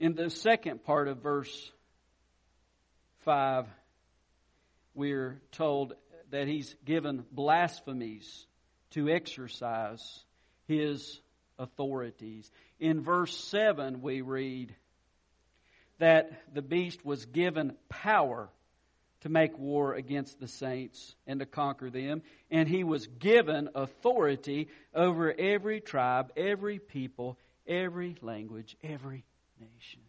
In 0.00 0.14
the 0.14 0.30
second 0.30 0.82
part 0.82 1.06
of 1.06 1.18
verse 1.18 1.70
5, 3.24 3.66
we're 4.94 5.40
told 5.52 5.94
that 6.30 6.46
he's 6.46 6.74
given 6.84 7.24
blasphemies 7.32 8.46
to 8.90 9.08
exercise 9.08 10.24
his 10.66 11.20
authorities. 11.58 12.50
In 12.78 13.00
verse 13.02 13.36
7, 13.36 14.02
we 14.02 14.20
read 14.20 14.74
that 15.98 16.30
the 16.52 16.62
beast 16.62 17.04
was 17.04 17.24
given 17.26 17.76
power 17.88 18.48
to 19.20 19.28
make 19.28 19.58
war 19.58 19.94
against 19.94 20.38
the 20.38 20.48
saints 20.48 21.14
and 21.26 21.40
to 21.40 21.46
conquer 21.46 21.88
them. 21.88 22.22
And 22.50 22.68
he 22.68 22.84
was 22.84 23.06
given 23.06 23.70
authority 23.74 24.68
over 24.94 25.32
every 25.32 25.80
tribe, 25.80 26.32
every 26.36 26.78
people, 26.78 27.38
every 27.66 28.16
language, 28.20 28.76
every 28.82 29.24
nation. 29.58 30.00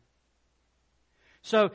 So 1.44 1.72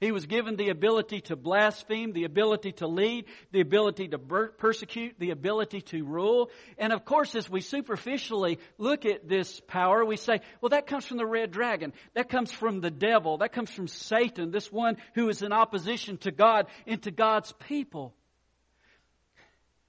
he 0.00 0.12
was 0.12 0.26
given 0.26 0.56
the 0.56 0.68
ability 0.68 1.22
to 1.22 1.36
blaspheme, 1.36 2.12
the 2.12 2.24
ability 2.24 2.72
to 2.72 2.86
lead, 2.86 3.24
the 3.50 3.60
ability 3.60 4.08
to 4.08 4.18
persecute, 4.18 5.16
the 5.18 5.30
ability 5.30 5.80
to 5.80 6.04
rule. 6.04 6.50
And 6.78 6.92
of 6.92 7.04
course, 7.04 7.34
as 7.34 7.50
we 7.50 7.60
superficially 7.60 8.60
look 8.78 9.04
at 9.06 9.28
this 9.28 9.60
power, 9.66 10.04
we 10.04 10.16
say, 10.16 10.40
well, 10.60 10.70
that 10.70 10.86
comes 10.86 11.04
from 11.04 11.16
the 11.16 11.26
red 11.26 11.50
dragon. 11.50 11.92
That 12.14 12.28
comes 12.28 12.52
from 12.52 12.80
the 12.80 12.92
devil. 12.92 13.38
That 13.38 13.52
comes 13.52 13.70
from 13.70 13.88
Satan, 13.88 14.52
this 14.52 14.70
one 14.70 14.98
who 15.14 15.28
is 15.28 15.42
in 15.42 15.52
opposition 15.52 16.16
to 16.18 16.30
God 16.30 16.66
and 16.86 17.02
to 17.02 17.10
God's 17.10 17.52
people. 17.66 18.14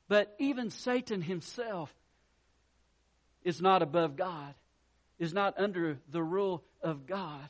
But 0.08 0.34
even 0.40 0.72
Satan 0.72 1.22
himself 1.22 1.94
is 3.44 3.62
not 3.62 3.84
above 3.84 4.16
God, 4.16 4.56
is 5.20 5.36
not 5.36 5.60
under 5.60 6.00
the 6.10 6.24
rule 6.24 6.64
of 6.82 7.06
God. 7.06 7.48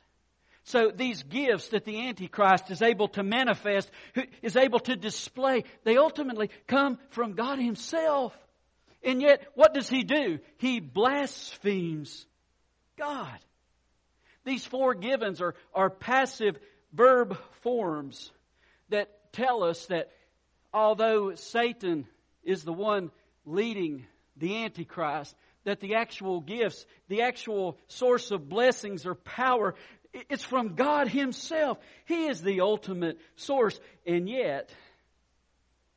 So 0.70 0.92
these 0.96 1.24
gifts 1.24 1.70
that 1.70 1.84
the 1.84 2.08
Antichrist 2.08 2.70
is 2.70 2.84
able 2.84 3.08
to 3.10 3.24
manifest, 3.24 3.90
is 4.44 4.56
able 4.56 4.78
to 4.82 4.96
display, 4.96 5.64
they 5.84 5.98
ultimately 5.98 6.52
come 6.68 7.00
from 7.10 7.34
God 7.34 7.58
Himself. 7.58 8.38
And 9.04 9.20
yet, 9.20 9.42
what 9.56 9.74
does 9.74 9.90
He 9.90 10.04
do? 10.04 10.38
He 10.58 10.80
blasphemes 10.80 12.28
God. 13.00 13.40
These 14.46 14.64
four 14.64 14.94
givens 14.94 15.42
are, 15.42 15.56
are 15.74 15.90
passive 15.90 16.60
verb 16.94 17.36
forms 17.62 18.32
that 18.90 19.34
tell 19.34 19.64
us 19.64 19.88
that 19.88 20.12
although 20.72 21.34
Satan 21.34 22.06
is 22.44 22.64
the 22.64 22.74
one 22.74 23.10
leading 23.44 24.06
the 24.38 24.66
Antichrist, 24.66 25.36
that 25.64 25.80
the 25.80 25.96
actual 25.96 26.42
gifts, 26.42 26.86
the 27.08 27.24
actual 27.24 27.78
source 27.88 28.32
of 28.32 28.50
blessings 28.50 29.06
or 29.06 29.16
power 29.16 29.76
it's 30.13 30.44
from 30.44 30.75
God 30.75 31.08
Himself. 31.08 31.78
He 32.06 32.28
is 32.28 32.42
the 32.42 32.62
ultimate 32.62 33.20
source. 33.36 33.80
And 34.06 34.28
yet, 34.28 34.70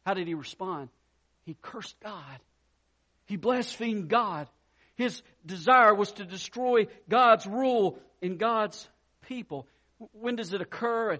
how 0.04 0.14
did 0.14 0.26
he 0.26 0.35
respond? 0.35 0.88
He 1.45 1.57
cursed 1.61 1.99
God. 2.00 2.40
He 3.26 3.37
blasphemed 3.37 4.09
God. 4.09 4.49
His 4.97 5.23
desire 5.45 5.95
was 5.95 6.12
to 6.12 6.25
destroy 6.25 6.87
God's 7.09 7.47
rule 7.47 7.99
in 8.21 8.37
God's 8.37 8.88
people. 9.28 9.66
When 10.12 10.37
does 10.37 10.52
it 10.52 10.61
occur? 10.61 11.19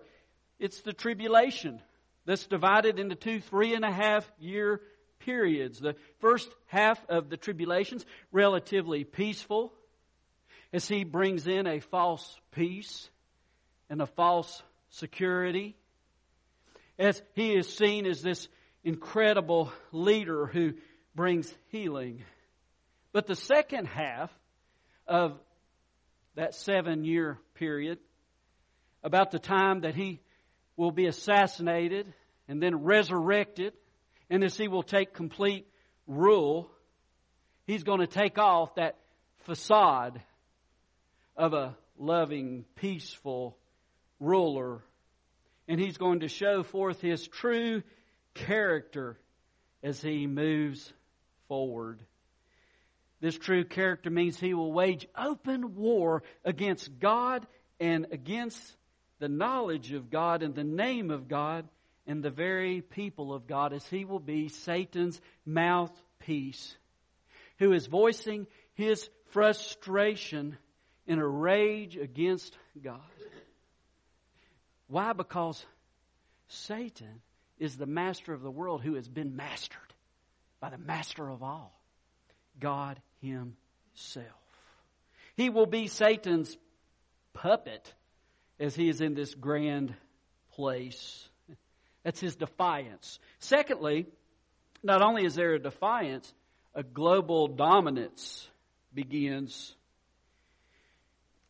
It's 0.59 0.83
the 0.83 0.93
tribulation 0.93 1.81
that's 2.27 2.47
divided 2.47 2.99
into 2.99 3.15
two 3.15 3.41
three 3.41 3.75
and 3.75 3.85
a 3.85 3.91
half 3.91 4.31
year 4.39 4.81
periods. 5.21 5.79
The 5.79 5.97
first 6.21 6.49
half 6.67 7.05
of 7.09 7.31
the 7.31 7.37
tribulations, 7.37 8.05
relatively 8.31 9.05
peaceful, 9.05 9.73
as 10.73 10.89
he 10.89 11.05
brings 11.05 11.47
in 11.47 11.67
a 11.67 11.81
false 11.81 12.39
peace 12.53 13.09
and 13.91 14.01
a 14.01 14.07
false 14.07 14.63
security. 14.91 15.77
As 16.99 17.21
he 17.35 17.55
is 17.55 17.75
seen 17.75 18.07
as 18.07 18.23
this 18.23 18.49
incredible 18.85 19.73
leader 19.93 20.47
who 20.47 20.75
brings 21.15 21.53
healing. 21.69 22.23
But 23.13 23.27
the 23.27 23.37
second 23.37 23.87
half 23.87 24.31
of 25.07 25.39
that 26.35 26.55
seven 26.55 27.05
year 27.05 27.39
period, 27.55 27.99
about 29.05 29.31
the 29.31 29.39
time 29.39 29.81
that 29.81 29.95
he 29.95 30.21
will 30.77 30.93
be 30.93 31.07
assassinated 31.07 32.13
and 32.49 32.63
then 32.63 32.83
resurrected, 32.83 33.75
and 34.31 34.43
as 34.43 34.57
he 34.57 34.69
will 34.69 34.83
take 34.83 35.13
complete 35.13 35.67
rule, 36.07 36.71
he's 37.67 37.83
going 37.83 38.01
to 38.01 38.07
take 38.07 38.39
off 38.39 38.75
that 38.77 38.97
facade 39.45 40.23
of 41.37 41.55
a 41.55 41.77
loving, 41.99 42.65
peaceful 42.77 43.57
ruler. 44.21 44.83
And 45.69 45.81
he's 45.81 45.97
going 45.97 46.21
to 46.21 46.29
show 46.29 46.63
forth 46.63 47.01
his 47.01 47.27
true 47.27 47.83
character 48.35 49.19
as 49.83 50.01
he 50.01 50.27
moves 50.27 50.93
forward. 51.49 52.01
This 53.21 53.39
true 53.39 53.65
character 53.65 54.11
means 54.11 54.39
he 54.39 54.55
will 54.55 54.73
wage 54.73 55.07
open 55.17 55.77
war 55.77 56.25
against 56.45 56.99
God 56.99 57.47
and 57.79 58.07
against 58.11 58.61
the 59.21 59.29
knowledge 59.29 59.93
of 59.93 60.11
God 60.11 60.43
and 60.43 60.55
the 60.55 60.65
name 60.65 61.11
of 61.11 61.29
God 61.29 61.69
and 62.07 62.23
the 62.23 62.31
very 62.31 62.81
people 62.81 63.33
of 63.33 63.47
God, 63.47 63.73
as 63.73 63.87
he 63.87 64.05
will 64.05 64.19
be 64.19 64.49
Satan's 64.49 65.21
mouthpiece, 65.47 66.77
who 67.59 67.73
is 67.73 67.87
voicing 67.87 68.49
his 68.75 69.09
frustration 69.31 70.59
in 71.07 71.19
a 71.19 71.27
rage 71.27 71.97
against 71.97 72.57
God. 72.83 73.01
Why? 74.89 75.13
Because 75.13 75.65
Satan 76.49 77.23
is 77.59 77.77
the 77.77 77.87
master 77.87 78.33
of 78.33 78.43
the 78.43 78.51
world 78.51 78.83
who 78.83 78.95
has 78.95 79.09
been 79.09 79.37
mastered 79.37 79.81
by 80.61 80.71
the 80.71 80.79
master 80.79 81.29
of 81.29 81.43
all, 81.43 81.73
God 82.61 83.01
Himself. 83.21 84.27
He 85.37 85.51
will 85.51 85.67
be 85.67 85.89
Satan's 85.89 86.57
puppet 87.33 87.93
as 88.61 88.75
he 88.75 88.89
is 88.89 89.01
in 89.01 89.15
this 89.15 89.35
grand 89.35 89.95
place. 90.53 91.29
That's 92.05 92.21
his 92.21 92.37
defiance. 92.37 93.19
Secondly, 93.39 94.07
not 94.83 95.03
only 95.03 95.25
is 95.25 95.35
there 95.35 95.55
a 95.55 95.59
defiance, 95.59 96.33
a 96.75 96.83
global 96.83 97.49
dominance 97.49 98.49
begins, 98.93 99.75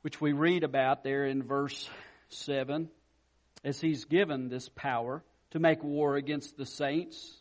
which 0.03 0.21
we 0.21 0.33
read 0.33 0.65
about 0.65 1.03
there 1.03 1.25
in 1.25 1.43
verse 1.43 1.89
7, 2.29 2.89
as 3.65 3.81
he's 3.81 4.05
given 4.05 4.49
this 4.49 4.69
power 4.69 5.23
to 5.53 5.59
make 5.59 5.83
war 5.83 6.17
against 6.17 6.57
the 6.57 6.67
saints 6.67 7.41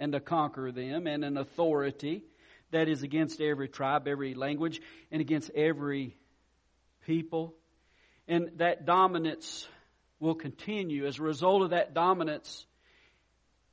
and 0.00 0.12
to 0.12 0.20
conquer 0.20 0.72
them, 0.72 1.06
and 1.06 1.24
an 1.24 1.36
authority 1.36 2.24
that 2.70 2.88
is 2.88 3.02
against 3.02 3.40
every 3.40 3.68
tribe, 3.68 4.06
every 4.06 4.34
language, 4.34 4.80
and 5.10 5.20
against 5.20 5.50
every 5.50 6.16
people. 7.06 7.54
And 8.26 8.52
that 8.56 8.86
dominance 8.86 9.66
will 10.20 10.34
continue. 10.34 11.06
As 11.06 11.18
a 11.18 11.22
result 11.22 11.62
of 11.62 11.70
that 11.70 11.94
dominance, 11.94 12.66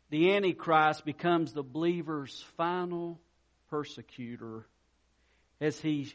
the 0.10 0.34
Antichrist 0.34 1.06
becomes 1.06 1.54
the 1.54 1.64
believer's 1.64 2.44
final 2.58 3.20
persecutor 3.70 4.66
as 5.60 5.80
he 5.80 6.14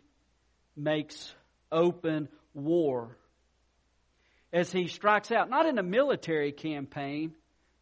makes 0.77 1.35
open 1.71 2.29
war. 2.55 3.17
As 4.53 4.73
he 4.73 4.89
strikes 4.89 5.31
out, 5.31 5.49
not 5.49 5.67
in 5.67 5.79
a 5.79 5.83
military 5.83 6.53
campaign, 6.53 7.35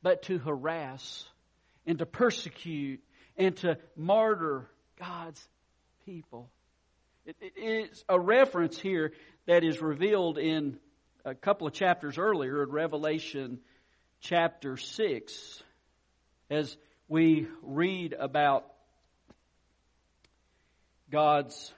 but 0.02 0.22
to 0.24 0.38
harass 0.38 1.24
and 1.86 1.98
to 1.98 2.06
persecute 2.06 3.00
and 3.36 3.56
to 3.58 3.78
martyr 3.96 4.68
God's 4.98 5.42
people. 6.04 6.50
It, 7.24 7.36
it 7.40 7.60
is 7.60 8.04
a 8.08 8.18
reference 8.18 8.78
here 8.78 9.12
that 9.46 9.64
is 9.64 9.80
revealed 9.80 10.38
in 10.38 10.78
a 11.24 11.34
couple 11.34 11.66
of 11.66 11.72
chapters 11.72 12.18
earlier 12.18 12.62
in 12.62 12.70
Revelation 12.70 13.60
chapter 14.20 14.76
6 14.76 15.62
as 16.50 16.76
we 17.08 17.46
read 17.62 18.14
about 18.18 18.66
God's 21.10 21.72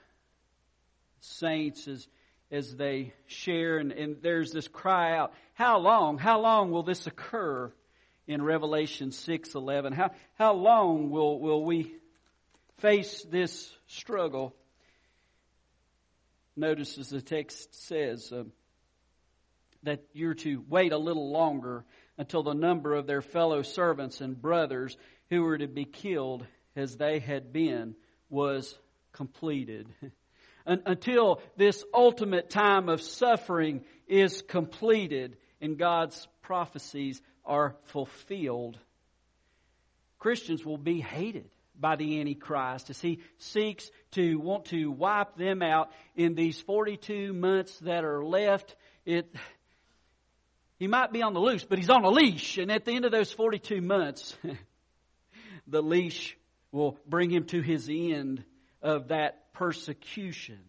saints 1.21 1.87
as, 1.87 2.07
as 2.51 2.75
they 2.75 3.13
share 3.27 3.77
and, 3.77 3.91
and 3.91 4.17
there's 4.21 4.51
this 4.51 4.67
cry 4.67 5.17
out, 5.17 5.33
how 5.53 5.79
long, 5.79 6.17
how 6.17 6.41
long 6.41 6.71
will 6.71 6.83
this 6.83 7.07
occur 7.07 7.71
in 8.27 8.41
Revelation 8.41 9.09
6:11? 9.09 9.93
How, 9.93 10.11
how 10.37 10.53
long 10.53 11.09
will, 11.09 11.39
will 11.39 11.63
we 11.63 11.93
face 12.79 13.23
this 13.29 13.71
struggle? 13.87 14.55
Notice 16.55 16.97
as 16.97 17.09
the 17.09 17.21
text 17.21 17.87
says 17.87 18.31
uh, 18.31 18.43
that 19.83 20.03
you're 20.13 20.33
to 20.35 20.63
wait 20.67 20.91
a 20.91 20.97
little 20.97 21.31
longer 21.31 21.85
until 22.17 22.43
the 22.43 22.53
number 22.53 22.93
of 22.93 23.07
their 23.07 23.21
fellow 23.21 23.61
servants 23.61 24.21
and 24.21 24.39
brothers 24.39 24.97
who 25.29 25.43
were 25.43 25.57
to 25.57 25.67
be 25.67 25.85
killed 25.85 26.45
as 26.75 26.97
they 26.97 27.19
had 27.19 27.53
been 27.53 27.95
was 28.29 28.77
completed. 29.13 29.87
until 30.65 31.41
this 31.57 31.83
ultimate 31.93 32.49
time 32.49 32.89
of 32.89 33.01
suffering 33.01 33.83
is 34.07 34.41
completed 34.41 35.37
and 35.59 35.77
God's 35.77 36.27
prophecies 36.41 37.21
are 37.45 37.75
fulfilled. 37.85 38.77
Christians 40.19 40.65
will 40.65 40.77
be 40.77 41.01
hated 41.01 41.49
by 41.79 41.95
the 41.95 42.19
Antichrist 42.19 42.89
as 42.89 43.01
he 43.01 43.21
seeks 43.39 43.89
to 44.11 44.37
want 44.37 44.65
to 44.65 44.91
wipe 44.91 45.35
them 45.35 45.61
out 45.63 45.91
in 46.15 46.35
these 46.35 46.59
42 46.61 47.33
months 47.33 47.77
that 47.79 48.03
are 48.03 48.23
left. 48.23 48.75
It, 49.05 49.33
he 50.77 50.87
might 50.87 51.11
be 51.11 51.23
on 51.23 51.33
the 51.33 51.39
loose, 51.39 51.63
but 51.63 51.79
he's 51.79 51.89
on 51.89 52.03
a 52.03 52.09
leash. 52.09 52.57
And 52.57 52.71
at 52.71 52.85
the 52.85 52.91
end 52.91 53.05
of 53.05 53.11
those 53.11 53.31
42 53.31 53.81
months, 53.81 54.37
the 55.67 55.81
leash 55.81 56.37
will 56.71 56.99
bring 57.07 57.31
him 57.31 57.45
to 57.45 57.61
his 57.61 57.89
end 57.89 58.43
of 58.81 59.09
that 59.09 59.53
persecution. 59.53 60.59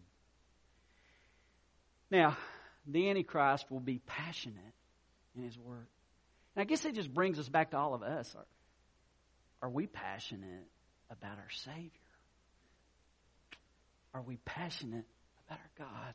Now, 2.11 2.37
the 2.85 3.09
Antichrist 3.09 3.71
will 3.71 3.79
be 3.79 3.99
passionate 3.99 4.73
in 5.35 5.43
his 5.43 5.57
work. 5.57 5.89
And 6.55 6.61
I 6.61 6.65
guess 6.65 6.85
it 6.85 6.95
just 6.95 7.13
brings 7.13 7.39
us 7.39 7.49
back 7.49 7.71
to 7.71 7.77
all 7.77 7.93
of 7.93 8.03
us. 8.03 8.35
Are, 8.35 9.67
are 9.67 9.69
we 9.69 9.87
passionate 9.87 10.67
about 11.09 11.37
our 11.37 11.49
Savior? 11.49 11.89
Are 14.13 14.21
we 14.21 14.37
passionate 14.37 15.05
about 15.47 15.59
our 15.59 15.87
God? 15.87 16.13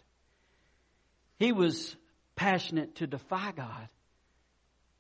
He 1.39 1.53
was 1.53 1.97
passionate 2.37 2.97
to 2.97 3.07
defy 3.07 3.53
God. 3.53 3.89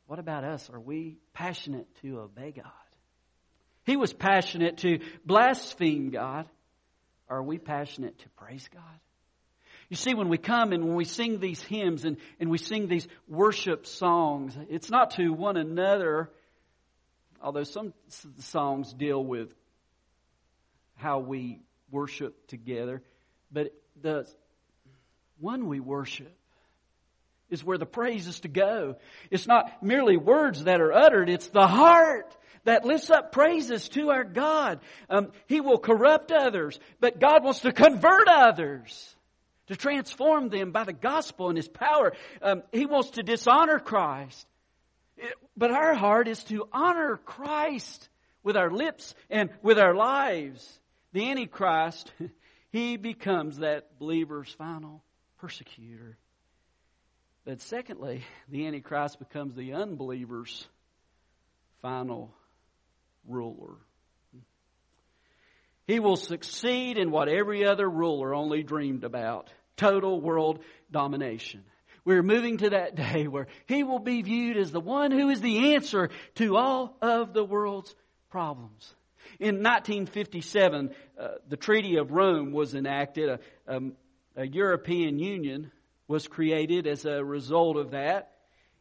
What 0.06 0.18
about 0.18 0.42
us? 0.42 0.68
Are 0.72 0.80
we 0.80 1.18
passionate 1.34 1.87
to 2.02 2.20
obey 2.20 2.52
God? 2.52 2.72
He 3.84 3.96
was 3.96 4.12
passionate 4.12 4.78
to 4.78 4.98
blaspheme 5.24 6.11
God. 6.11 6.48
Are 7.28 7.42
we 7.42 7.58
passionate 7.58 8.18
to 8.20 8.28
praise 8.30 8.68
God? 8.72 8.82
You 9.88 9.96
see, 9.96 10.14
when 10.14 10.28
we 10.28 10.38
come 10.38 10.72
and 10.72 10.84
when 10.84 10.96
we 10.96 11.04
sing 11.04 11.40
these 11.40 11.62
hymns 11.62 12.04
and, 12.04 12.18
and 12.40 12.50
we 12.50 12.58
sing 12.58 12.88
these 12.88 13.08
worship 13.26 13.86
songs, 13.86 14.56
it's 14.68 14.90
not 14.90 15.12
to 15.12 15.30
one 15.30 15.56
another, 15.56 16.30
although 17.42 17.64
some 17.64 17.94
songs 18.38 18.92
deal 18.92 19.22
with 19.22 19.48
how 20.96 21.20
we 21.20 21.60
worship 21.90 22.46
together, 22.48 23.02
but 23.50 23.72
the 24.02 24.28
one 25.38 25.68
we 25.68 25.80
worship 25.80 26.34
is 27.48 27.64
where 27.64 27.78
the 27.78 27.86
praise 27.86 28.26
is 28.26 28.40
to 28.40 28.48
go. 28.48 28.96
It's 29.30 29.46
not 29.46 29.82
merely 29.82 30.18
words 30.18 30.64
that 30.64 30.82
are 30.82 30.92
uttered, 30.92 31.30
it's 31.30 31.48
the 31.48 31.66
heart 31.66 32.36
that 32.68 32.85
lifts 32.85 33.09
up 33.09 33.33
praises 33.33 33.88
to 33.88 34.11
our 34.11 34.24
God. 34.24 34.81
Um, 35.09 35.33
he 35.46 35.62
will 35.62 35.78
corrupt 35.78 36.31
others, 36.31 36.78
but 37.00 37.18
God 37.18 37.42
wants 37.42 37.61
to 37.61 37.72
convert 37.72 38.28
others, 38.28 39.16
to 39.68 39.76
transform 39.76 40.50
them 40.50 40.70
by 40.70 40.85
the 40.85 40.92
gospel 40.92 41.48
and 41.48 41.57
His 41.57 41.66
power. 41.66 42.12
Um, 42.42 42.62
he 42.70 42.85
wants 42.85 43.11
to 43.12 43.22
dishonor 43.22 43.78
Christ. 43.78 44.46
But 45.57 45.70
our 45.70 45.94
heart 45.94 46.28
is 46.28 46.44
to 46.44 46.68
honor 46.70 47.16
Christ 47.16 48.09
with 48.42 48.57
our 48.57 48.70
lips 48.70 49.14
and 49.31 49.48
with 49.62 49.78
our 49.78 49.94
lives. 49.94 50.78
The 51.14 51.31
Antichrist, 51.31 52.12
he 52.70 52.98
becomes 52.98 53.59
that 53.59 53.98
believer's 53.98 54.52
final 54.52 55.02
persecutor. 55.38 56.18
But 57.46 57.62
secondly, 57.62 58.24
the 58.50 58.66
Antichrist 58.66 59.18
becomes 59.18 59.54
the 59.54 59.72
unbeliever's 59.72 60.68
final 61.81 62.35
ruler. 63.28 63.76
He 65.86 66.00
will 66.00 66.16
succeed 66.16 66.98
in 66.98 67.10
what 67.10 67.28
every 67.28 67.64
other 67.64 67.88
ruler 67.88 68.34
only 68.34 68.62
dreamed 68.62 69.04
about 69.04 69.50
total 69.76 70.20
world 70.20 70.58
domination. 70.90 71.64
We're 72.04 72.22
moving 72.22 72.58
to 72.58 72.70
that 72.70 72.94
day 73.12 73.26
where 73.26 73.46
he 73.66 73.84
will 73.84 73.98
be 73.98 74.22
viewed 74.22 74.56
as 74.56 74.70
the 74.70 74.80
one 74.80 75.10
who 75.10 75.30
is 75.30 75.40
the 75.40 75.74
answer 75.74 76.10
to 76.36 76.56
all 76.56 76.96
of 77.00 77.32
the 77.32 77.44
world's 77.44 77.94
problems. 78.30 78.94
In 79.40 79.62
1957, 79.62 80.90
uh, 81.18 81.28
the 81.48 81.56
Treaty 81.56 81.96
of 81.96 82.10
Rome 82.10 82.52
was 82.52 82.74
enacted. 82.74 83.28
A, 83.28 83.38
um, 83.66 83.92
a 84.36 84.46
European 84.46 85.18
Union 85.18 85.70
was 86.06 86.26
created 86.26 86.86
as 86.86 87.04
a 87.04 87.24
result 87.24 87.76
of 87.76 87.90
that. 87.92 88.32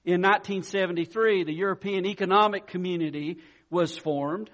In 0.05 0.21
1973, 0.21 1.43
the 1.43 1.53
European 1.53 2.05
Economic 2.05 2.67
Community 2.67 3.39
was 3.69 3.97
formed. 3.97 4.49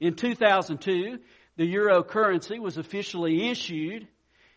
In 0.00 0.14
2002, 0.14 1.18
the 1.56 1.66
euro 1.66 2.02
currency 2.02 2.58
was 2.58 2.78
officially 2.78 3.48
issued, 3.50 4.06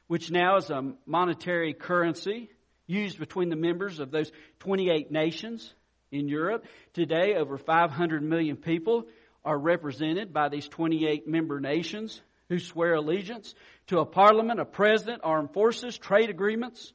which 0.07 0.31
now 0.31 0.57
is 0.57 0.69
a 0.69 0.93
monetary 1.05 1.73
currency 1.73 2.49
used 2.87 3.19
between 3.19 3.49
the 3.49 3.55
members 3.55 3.99
of 3.99 4.11
those 4.11 4.31
28 4.59 5.11
nations 5.11 5.73
in 6.11 6.27
Europe. 6.27 6.65
Today, 6.93 7.35
over 7.35 7.57
500 7.57 8.23
million 8.23 8.57
people 8.57 9.05
are 9.43 9.57
represented 9.57 10.33
by 10.33 10.49
these 10.49 10.67
28 10.67 11.27
member 11.27 11.59
nations 11.59 12.21
who 12.49 12.59
swear 12.59 12.93
allegiance 12.93 13.55
to 13.87 13.99
a 13.99 14.05
parliament, 14.05 14.59
a 14.59 14.65
president, 14.65 15.21
armed 15.23 15.53
forces, 15.53 15.97
trade 15.97 16.29
agreements, 16.29 16.93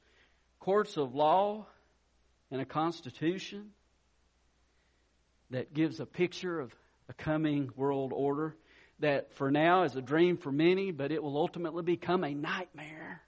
courts 0.61 0.97
of 0.97 1.15
law, 1.15 1.67
and 2.51 2.61
a 2.61 2.65
constitution 2.65 3.71
that 5.51 5.73
gives 5.75 6.01
a 6.01 6.07
picture 6.07 6.61
of 6.61 6.75
a 7.11 7.13
coming 7.15 7.71
world 7.75 8.13
order 8.15 8.57
that 9.01 9.35
for 9.35 9.51
now 9.51 9.83
is 9.83 9.97
a 9.97 10.03
dream 10.03 10.37
for 10.37 10.53
many, 10.53 10.93
but 10.93 11.11
it 11.11 11.23
will 11.23 11.37
ultimately 11.37 11.83
become 11.83 12.23
a 12.23 12.33
nightmare 12.33 13.21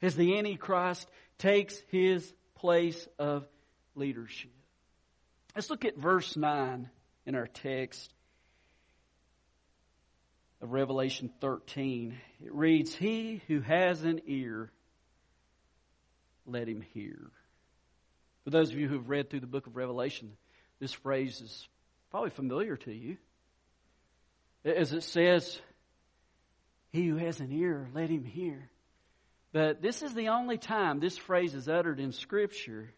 as 0.00 0.16
the 0.16 0.38
Antichrist 0.38 1.06
takes 1.36 1.78
his 1.88 2.32
place 2.54 3.06
of 3.18 3.46
leadership. 3.94 4.50
Let's 5.54 5.68
look 5.68 5.84
at 5.84 5.98
verse 5.98 6.36
9 6.36 6.88
in 7.26 7.34
our 7.34 7.46
text 7.46 8.10
of 10.62 10.72
Revelation 10.72 11.30
13. 11.40 12.16
It 12.42 12.54
reads, 12.54 12.94
He 12.94 13.42
who 13.46 13.60
has 13.60 14.04
an 14.04 14.22
ear, 14.26 14.70
let 16.46 16.66
him 16.66 16.80
hear. 16.94 17.30
For 18.44 18.50
those 18.50 18.70
of 18.70 18.78
you 18.78 18.88
who 18.88 18.94
have 18.94 19.10
read 19.10 19.28
through 19.28 19.40
the 19.40 19.46
book 19.46 19.66
of 19.66 19.76
Revelation, 19.76 20.32
this 20.80 20.92
phrase 20.92 21.40
is 21.42 21.68
probably 22.10 22.30
familiar 22.30 22.76
to 22.76 22.92
you. 22.92 23.16
As 24.64 24.92
it 24.92 25.02
says, 25.02 25.60
He 26.90 27.06
who 27.06 27.16
has 27.16 27.40
an 27.40 27.52
ear, 27.52 27.88
let 27.94 28.10
him 28.10 28.24
hear. 28.24 28.70
But 29.52 29.80
this 29.80 30.02
is 30.02 30.14
the 30.14 30.28
only 30.28 30.58
time 30.58 31.00
this 31.00 31.16
phrase 31.16 31.54
is 31.54 31.68
uttered 31.68 32.00
in 32.00 32.12
Scripture 32.12 32.90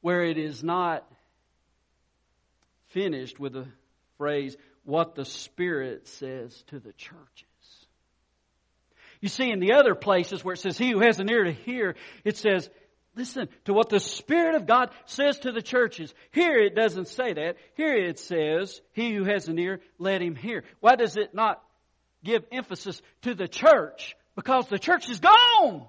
where 0.00 0.24
it 0.24 0.38
is 0.38 0.62
not 0.62 1.06
finished 2.88 3.38
with 3.38 3.52
the 3.52 3.66
phrase, 4.18 4.56
what 4.84 5.14
the 5.14 5.24
Spirit 5.24 6.08
says 6.08 6.62
to 6.68 6.78
the 6.78 6.92
churches. 6.92 7.46
You 9.20 9.28
see, 9.28 9.50
in 9.50 9.60
the 9.60 9.74
other 9.74 9.94
places 9.94 10.44
where 10.44 10.54
it 10.54 10.58
says, 10.58 10.76
He 10.76 10.90
who 10.90 11.00
has 11.00 11.20
an 11.20 11.30
ear 11.30 11.44
to 11.44 11.52
hear, 11.52 11.94
it 12.24 12.36
says, 12.36 12.68
Listen 13.14 13.48
to 13.66 13.74
what 13.74 13.90
the 13.90 14.00
Spirit 14.00 14.54
of 14.54 14.66
God 14.66 14.90
says 15.04 15.38
to 15.40 15.52
the 15.52 15.60
churches. 15.60 16.14
Here 16.30 16.56
it 16.56 16.74
doesn't 16.74 17.08
say 17.08 17.34
that. 17.34 17.56
Here 17.74 17.94
it 17.94 18.18
says, 18.18 18.80
He 18.92 19.14
who 19.14 19.24
has 19.24 19.48
an 19.48 19.58
ear, 19.58 19.80
let 19.98 20.22
him 20.22 20.34
hear. 20.34 20.64
Why 20.80 20.96
does 20.96 21.16
it 21.16 21.34
not 21.34 21.62
give 22.24 22.44
emphasis 22.50 23.02
to 23.22 23.34
the 23.34 23.48
church? 23.48 24.16
Because 24.34 24.66
the 24.68 24.78
church 24.78 25.10
is 25.10 25.20
gone. 25.20 25.86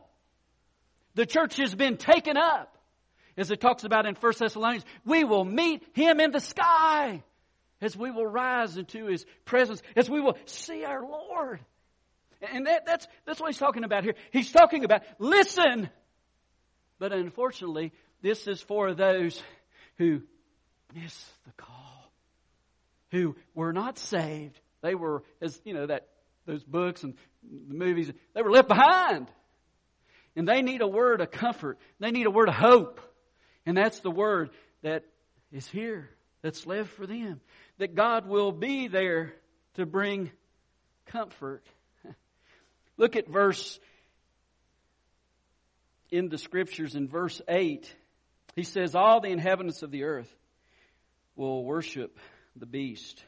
The 1.16 1.26
church 1.26 1.58
has 1.58 1.74
been 1.74 1.96
taken 1.96 2.36
up. 2.36 2.78
As 3.38 3.52
it 3.52 3.62
talks 3.62 3.84
about 3.84 4.06
in 4.06 4.16
1 4.16 4.34
Thessalonians, 4.38 4.86
we 5.06 5.24
will 5.24 5.46
meet 5.46 5.84
Him 5.94 6.20
in 6.20 6.32
the 6.32 6.42
sky 6.42 7.24
as 7.82 7.96
we 7.96 8.12
will 8.12 8.28
rise 8.28 8.78
into 8.78 9.08
His 9.08 9.26
presence, 9.46 9.82
as 9.96 10.10
we 10.10 10.20
will 10.20 10.38
see 10.46 10.84
our 10.84 11.02
Lord. 11.02 11.62
And 12.42 12.68
that, 12.68 12.86
that's, 12.86 13.08
that's 13.26 13.40
what 13.40 13.48
He's 13.48 13.58
talking 13.58 13.86
about 13.86 14.04
here. 14.04 14.16
He's 14.32 14.52
talking 14.52 14.84
about, 14.84 15.04
listen, 15.20 15.90
but 17.04 17.12
unfortunately, 17.12 17.92
this 18.22 18.48
is 18.48 18.62
for 18.62 18.94
those 18.94 19.44
who 19.98 20.22
miss 20.96 21.14
the 21.46 21.52
call, 21.58 22.14
who 23.12 23.36
were 23.54 23.74
not 23.74 23.98
saved. 23.98 24.58
They 24.82 24.96
were, 24.96 25.22
as 25.42 25.60
you 25.66 25.74
know, 25.74 25.88
that 25.88 26.08
those 26.46 26.64
books 26.64 27.04
and 27.04 27.16
the 27.68 27.74
movies, 27.74 28.10
they 28.34 28.42
were 28.42 28.52
left 28.52 28.70
behind. 28.70 29.28
And 30.38 30.48
they 30.48 30.62
need 30.62 30.80
a 30.80 30.88
word 30.88 31.20
of 31.20 31.30
comfort. 31.30 31.78
They 32.00 32.12
need 32.12 32.26
a 32.26 32.32
word 32.32 32.48
of 32.48 32.56
hope. 32.56 33.02
And 33.66 33.76
that's 33.76 34.00
the 34.00 34.10
word 34.10 34.52
that 34.82 35.04
is 35.52 35.68
here, 35.68 36.10
that's 36.42 36.66
left 36.66 36.92
for 36.92 37.06
them. 37.06 37.42
That 37.80 37.96
God 37.96 38.30
will 38.30 38.54
be 38.54 38.88
there 38.88 39.34
to 39.74 39.86
bring 39.86 40.32
comfort. 41.08 41.66
Look 42.98 43.18
at 43.18 43.28
verse 43.28 43.78
in 46.14 46.30
the 46.30 46.38
scriptures 46.38 46.94
in 46.94 47.08
verse 47.08 47.42
8, 47.48 47.92
he 48.56 48.62
says, 48.62 48.94
All 48.94 49.20
the 49.20 49.32
inhabitants 49.32 49.82
of 49.82 49.90
the 49.90 50.04
earth 50.04 50.32
will 51.36 51.66
worship 51.66 52.20
the 52.56 52.68
beast, 52.68 53.24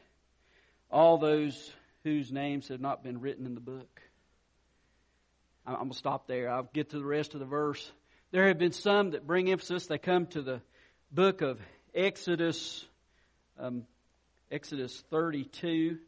all 0.88 1.18
those 1.18 1.72
whose 2.04 2.30
names 2.30 2.68
have 2.68 2.80
not 2.80 3.02
been 3.02 3.20
written 3.20 3.44
in 3.44 3.56
the 3.56 3.60
book. 3.60 4.00
I'm 5.66 5.74
going 5.74 5.90
to 5.90 5.96
stop 5.96 6.28
there. 6.28 6.48
I'll 6.48 6.70
get 6.72 6.90
to 6.90 6.98
the 6.98 7.04
rest 7.04 7.34
of 7.34 7.40
the 7.40 7.46
verse. 7.46 7.90
There 8.30 8.46
have 8.46 8.58
been 8.58 8.70
some 8.70 9.10
that 9.10 9.26
bring 9.26 9.50
emphasis. 9.50 9.88
They 9.88 9.98
come 9.98 10.26
to 10.26 10.42
the 10.42 10.60
book 11.10 11.42
of 11.42 11.58
Exodus, 11.92 12.86
um, 13.58 13.82
Exodus 14.48 15.02
32, 15.10 15.98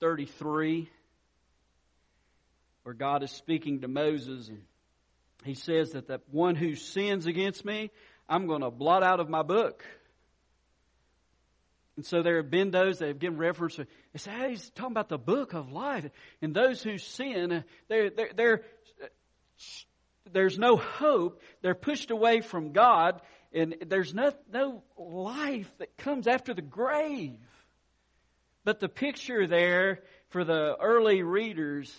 33, 0.00 0.90
where 2.82 2.94
God 2.96 3.22
is 3.22 3.30
speaking 3.30 3.82
to 3.82 3.88
Moses 3.88 4.48
and 4.48 4.62
he 5.44 5.54
says 5.54 5.92
that 5.92 6.06
the 6.06 6.20
one 6.30 6.54
who 6.54 6.74
sins 6.74 7.26
against 7.26 7.64
me, 7.64 7.90
I'm 8.28 8.46
going 8.46 8.62
to 8.62 8.70
blot 8.70 9.02
out 9.02 9.20
of 9.20 9.28
my 9.28 9.42
book. 9.42 9.84
And 11.96 12.04
so 12.04 12.22
there 12.22 12.38
have 12.38 12.50
been 12.50 12.70
those 12.70 12.98
that 12.98 13.08
have 13.08 13.18
given 13.18 13.38
reference 13.38 13.76
to, 13.76 13.86
they 14.12 14.18
say, 14.18 14.32
hey, 14.32 14.50
he's 14.50 14.70
talking 14.70 14.92
about 14.92 15.08
the 15.08 15.18
book 15.18 15.52
of 15.52 15.70
life. 15.70 16.04
And 16.42 16.54
those 16.54 16.82
who 16.82 16.98
sin, 16.98 17.64
they're, 17.88 18.10
they're, 18.10 18.30
they're, 18.34 18.62
there's 20.32 20.58
no 20.58 20.76
hope. 20.76 21.40
They're 21.62 21.74
pushed 21.74 22.10
away 22.10 22.40
from 22.40 22.72
God, 22.72 23.20
and 23.52 23.76
there's 23.86 24.12
no, 24.12 24.32
no 24.52 24.82
life 24.96 25.70
that 25.78 25.96
comes 25.98 26.26
after 26.26 26.54
the 26.54 26.62
grave. 26.62 27.38
But 28.64 28.80
the 28.80 28.88
picture 28.88 29.46
there 29.46 30.00
for 30.30 30.42
the 30.42 30.76
early 30.80 31.22
readers 31.22 31.94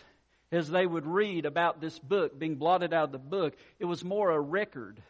as 0.56 0.70
they 0.70 0.86
would 0.86 1.06
read 1.06 1.46
about 1.46 1.82
this 1.82 1.98
book 2.00 2.38
being 2.38 2.56
blotted 2.56 2.94
out 2.94 3.06
of 3.06 3.12
the 3.12 3.18
book, 3.18 3.56
it 3.80 3.86
was 3.86 4.04
more 4.04 4.32
a 4.32 4.40
record 4.40 5.02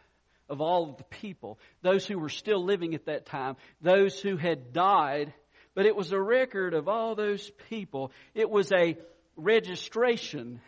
of 0.49 0.62
all 0.62 0.89
of 0.89 0.97
the 0.97 1.03
people, 1.03 1.60
those 1.81 2.05
who 2.05 2.19
were 2.19 2.29
still 2.29 2.63
living 2.63 2.93
at 2.95 3.05
that 3.05 3.25
time, 3.25 3.55
those 3.81 4.19
who 4.19 4.38
had 4.38 4.73
died, 4.73 5.34
but 5.73 5.86
it 5.86 5.95
was 5.95 6.12
a 6.12 6.21
record 6.21 6.73
of 6.73 6.88
all 6.88 7.15
those 7.15 7.49
people. 7.69 8.12
It 8.34 8.49
was 8.49 8.71
a 8.71 8.97
registration, 9.36 10.62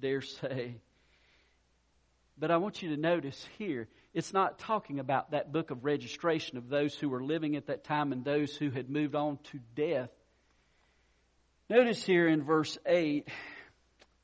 dare 0.00 0.22
say. 0.22 0.76
But 2.38 2.50
I 2.50 2.56
want 2.56 2.82
you 2.82 2.94
to 2.94 3.00
notice 3.00 3.46
here, 3.58 3.88
it's 4.14 4.32
not 4.32 4.58
talking 4.58 4.98
about 4.98 5.32
that 5.32 5.52
book 5.52 5.70
of 5.70 5.84
registration 5.84 6.56
of 6.56 6.68
those 6.68 6.94
who 6.94 7.08
were 7.08 7.22
living 7.22 7.56
at 7.56 7.66
that 7.66 7.84
time 7.84 8.12
and 8.12 8.24
those 8.24 8.56
who 8.56 8.70
had 8.70 8.88
moved 8.88 9.14
on 9.14 9.38
to 9.52 9.58
death. 9.74 10.10
Notice 11.68 12.02
here 12.02 12.26
in 12.26 12.42
verse 12.42 12.78
8, 12.86 13.28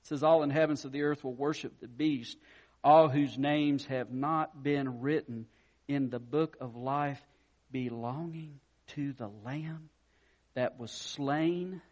says, 0.06 0.22
All 0.22 0.42
inhabitants 0.42 0.84
of 0.84 0.92
the 0.92 1.02
earth 1.02 1.24
will 1.24 1.34
worship 1.34 1.80
the 1.80 1.88
beast, 1.88 2.36
all 2.82 3.08
whose 3.08 3.36
names 3.36 3.84
have 3.86 4.12
not 4.12 4.62
been 4.62 5.00
written 5.00 5.46
in 5.88 6.10
the 6.10 6.18
book 6.18 6.56
of 6.60 6.76
life 6.76 7.20
belonging 7.70 8.60
to 8.88 9.12
the 9.12 9.28
Lamb 9.44 9.88
that 10.54 10.78
was 10.78 10.90
slain 10.90 11.82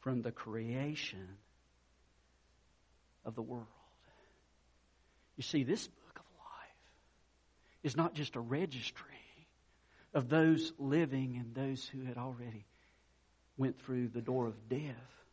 from 0.00 0.22
the 0.22 0.32
creation 0.32 1.28
of 3.24 3.34
the 3.34 3.42
world. 3.42 3.66
You 5.36 5.42
see, 5.42 5.62
this 5.62 5.86
book 5.86 6.16
of 6.16 6.24
life 6.38 7.82
is 7.82 7.96
not 7.96 8.14
just 8.14 8.36
a 8.36 8.40
registry 8.40 9.08
of 10.12 10.28
those 10.28 10.72
living 10.78 11.36
and 11.38 11.54
those 11.54 11.86
who 11.86 12.04
had 12.04 12.16
already 12.16 12.66
went 13.56 13.80
through 13.80 14.08
the 14.08 14.20
door 14.20 14.46
of 14.46 14.68
death. 14.68 15.23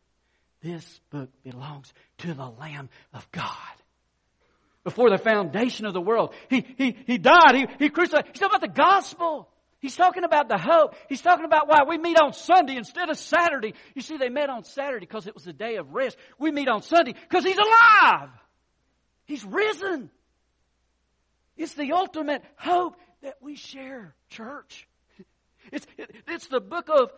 This 0.62 1.00
book 1.10 1.30
belongs 1.42 1.92
to 2.18 2.34
the 2.34 2.46
Lamb 2.46 2.88
of 3.12 3.30
God. 3.32 3.52
Before 4.84 5.10
the 5.10 5.18
foundation 5.18 5.86
of 5.86 5.92
the 5.92 6.00
world, 6.00 6.34
he, 6.48 6.66
he, 6.76 6.96
he 7.06 7.18
died, 7.18 7.54
he, 7.54 7.66
he 7.78 7.88
crucified. 7.88 8.26
He's 8.32 8.40
talking 8.40 8.56
about 8.56 8.74
the 8.74 8.80
gospel. 8.80 9.48
He's 9.80 9.96
talking 9.96 10.22
about 10.22 10.48
the 10.48 10.58
hope. 10.58 10.94
He's 11.08 11.20
talking 11.20 11.44
about 11.44 11.68
why 11.68 11.82
we 11.88 11.98
meet 11.98 12.16
on 12.20 12.32
Sunday 12.32 12.76
instead 12.76 13.10
of 13.10 13.16
Saturday. 13.16 13.74
You 13.94 14.02
see, 14.02 14.16
they 14.16 14.28
met 14.28 14.48
on 14.48 14.64
Saturday 14.64 15.04
because 15.06 15.26
it 15.26 15.34
was 15.34 15.44
the 15.44 15.52
day 15.52 15.76
of 15.76 15.92
rest. 15.92 16.16
We 16.38 16.52
meet 16.52 16.68
on 16.68 16.82
Sunday 16.82 17.14
because 17.28 17.44
He's 17.44 17.58
alive. 17.58 18.28
He's 19.24 19.44
risen. 19.44 20.10
It's 21.56 21.74
the 21.74 21.92
ultimate 21.92 22.42
hope 22.56 22.96
that 23.22 23.36
we 23.40 23.56
share, 23.56 24.14
church. 24.30 24.86
It's, 25.70 25.86
it, 25.96 26.10
it's 26.28 26.46
the 26.48 26.60
book 26.60 26.88
of 26.88 27.12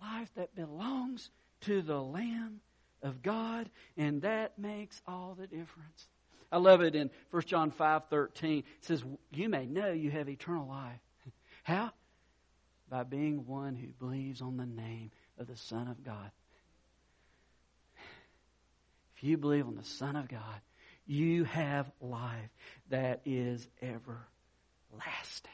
life 0.00 0.30
that 0.36 0.54
belongs 0.54 1.30
to 1.62 1.82
the 1.82 2.00
Lamb 2.00 2.60
of 3.02 3.22
God, 3.22 3.68
and 3.96 4.22
that 4.22 4.58
makes 4.58 5.00
all 5.06 5.36
the 5.38 5.46
difference. 5.46 6.08
I 6.50 6.58
love 6.58 6.80
it 6.80 6.94
in 6.94 7.10
1 7.30 7.42
John 7.42 7.70
5 7.70 8.02
13. 8.08 8.58
It 8.58 8.64
says, 8.80 9.04
You 9.30 9.48
may 9.48 9.66
know 9.66 9.92
you 9.92 10.10
have 10.10 10.28
eternal 10.28 10.66
life. 10.66 11.00
How? 11.62 11.92
By 12.88 13.02
being 13.02 13.46
one 13.46 13.76
who 13.76 13.88
believes 13.88 14.40
on 14.40 14.56
the 14.56 14.66
name 14.66 15.10
of 15.38 15.46
the 15.46 15.56
Son 15.56 15.88
of 15.88 16.02
God. 16.02 16.30
If 19.16 19.24
you 19.24 19.36
believe 19.36 19.66
on 19.66 19.74
the 19.74 19.82
Son 19.82 20.14
of 20.14 20.28
God, 20.28 20.60
you 21.06 21.42
have 21.44 21.90
life 22.00 22.50
that 22.90 23.20
is 23.24 23.66
everlasting. 23.82 25.50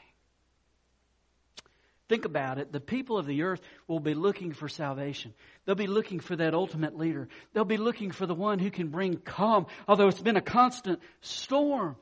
Think 2.07 2.25
about 2.25 2.59
it. 2.59 2.71
The 2.71 2.79
people 2.79 3.17
of 3.17 3.25
the 3.25 3.43
earth 3.43 3.61
will 3.87 3.99
be 3.99 4.13
looking 4.13 4.53
for 4.53 4.69
salvation. 4.69 5.33
They'll 5.65 5.75
be 5.75 5.87
looking 5.87 6.19
for 6.19 6.35
that 6.35 6.53
ultimate 6.53 6.95
leader. 6.95 7.27
They'll 7.53 7.65
be 7.65 7.77
looking 7.77 8.11
for 8.11 8.27
the 8.27 8.35
one 8.35 8.59
who 8.59 8.69
can 8.69 8.89
bring 8.89 9.17
calm, 9.17 9.65
although 9.87 10.07
it's 10.07 10.21
been 10.21 10.37
a 10.37 10.41
constant 10.41 10.99
storm. 11.21 11.95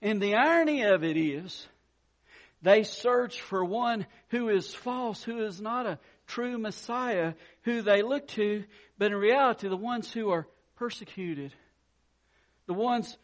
And 0.00 0.20
the 0.22 0.36
irony 0.36 0.82
of 0.82 1.02
it 1.02 1.16
is, 1.16 1.66
they 2.62 2.84
search 2.84 3.40
for 3.40 3.64
one 3.64 4.06
who 4.28 4.48
is 4.48 4.72
false, 4.72 5.22
who 5.24 5.44
is 5.44 5.60
not 5.60 5.86
a 5.86 5.98
true 6.26 6.56
Messiah, 6.56 7.34
who 7.62 7.82
they 7.82 8.02
look 8.02 8.28
to, 8.28 8.64
but 8.96 9.10
in 9.10 9.16
reality, 9.16 9.68
the 9.68 9.76
ones 9.76 10.12
who 10.12 10.30
are 10.30 10.46
persecuted, 10.76 11.52
the 12.66 12.74
ones 12.74 13.16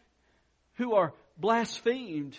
who 0.75 0.95
are 0.95 1.13
blasphemed, 1.37 2.37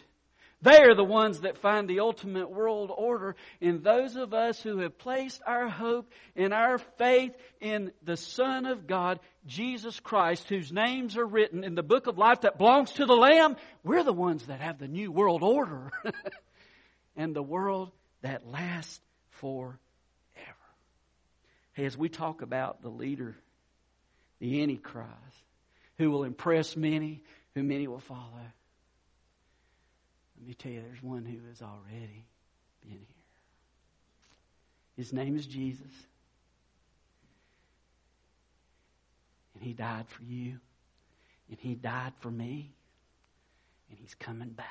They 0.60 0.82
are 0.82 0.94
the 0.94 1.04
ones 1.04 1.40
that 1.40 1.58
find 1.58 1.88
the 1.88 2.00
ultimate 2.00 2.50
world 2.50 2.90
order. 2.94 3.36
And 3.60 3.82
those 3.82 4.16
of 4.16 4.34
us 4.34 4.60
who 4.60 4.78
have 4.78 4.98
placed 4.98 5.40
our 5.46 5.68
hope 5.68 6.10
and 6.34 6.52
our 6.52 6.78
faith 6.78 7.32
in 7.60 7.92
the 8.02 8.16
Son 8.16 8.66
of 8.66 8.86
God, 8.88 9.20
Jesus 9.46 10.00
Christ, 10.00 10.48
whose 10.48 10.72
names 10.72 11.16
are 11.16 11.24
written 11.24 11.62
in 11.62 11.76
the 11.76 11.84
book 11.84 12.08
of 12.08 12.18
life 12.18 12.40
that 12.40 12.58
belongs 12.58 12.90
to 12.92 13.06
the 13.06 13.16
Lamb, 13.16 13.56
we're 13.84 14.02
the 14.02 14.12
ones 14.12 14.46
that 14.46 14.60
have 14.60 14.78
the 14.78 14.88
new 14.88 15.12
world 15.12 15.44
order. 15.44 15.92
and 17.16 17.34
the 17.36 17.42
world 17.42 17.92
that 18.22 18.50
lasts 18.50 19.00
forever. 19.30 19.78
Hey, 21.74 21.84
as 21.84 21.96
we 21.96 22.08
talk 22.08 22.42
about 22.42 22.82
the 22.82 22.88
leader, 22.88 23.36
the 24.40 24.62
Antichrist, 24.62 25.12
who 25.98 26.10
will 26.10 26.24
impress 26.24 26.76
many, 26.76 27.22
who 27.54 27.62
many 27.62 27.86
will 27.86 28.00
follow. 28.00 28.52
Let 30.38 30.46
me 30.46 30.54
tell 30.54 30.72
you, 30.72 30.80
there's 30.80 31.02
one 31.02 31.24
who 31.24 31.48
has 31.48 31.62
already 31.62 32.24
been 32.82 32.90
here. 32.90 33.00
His 34.96 35.12
name 35.12 35.36
is 35.36 35.46
Jesus. 35.46 35.92
And 39.54 39.62
he 39.62 39.72
died 39.72 40.06
for 40.08 40.22
you. 40.22 40.58
And 41.48 41.58
he 41.58 41.74
died 41.74 42.12
for 42.20 42.30
me. 42.30 42.72
And 43.90 43.98
he's 43.98 44.14
coming 44.14 44.50
back. 44.50 44.66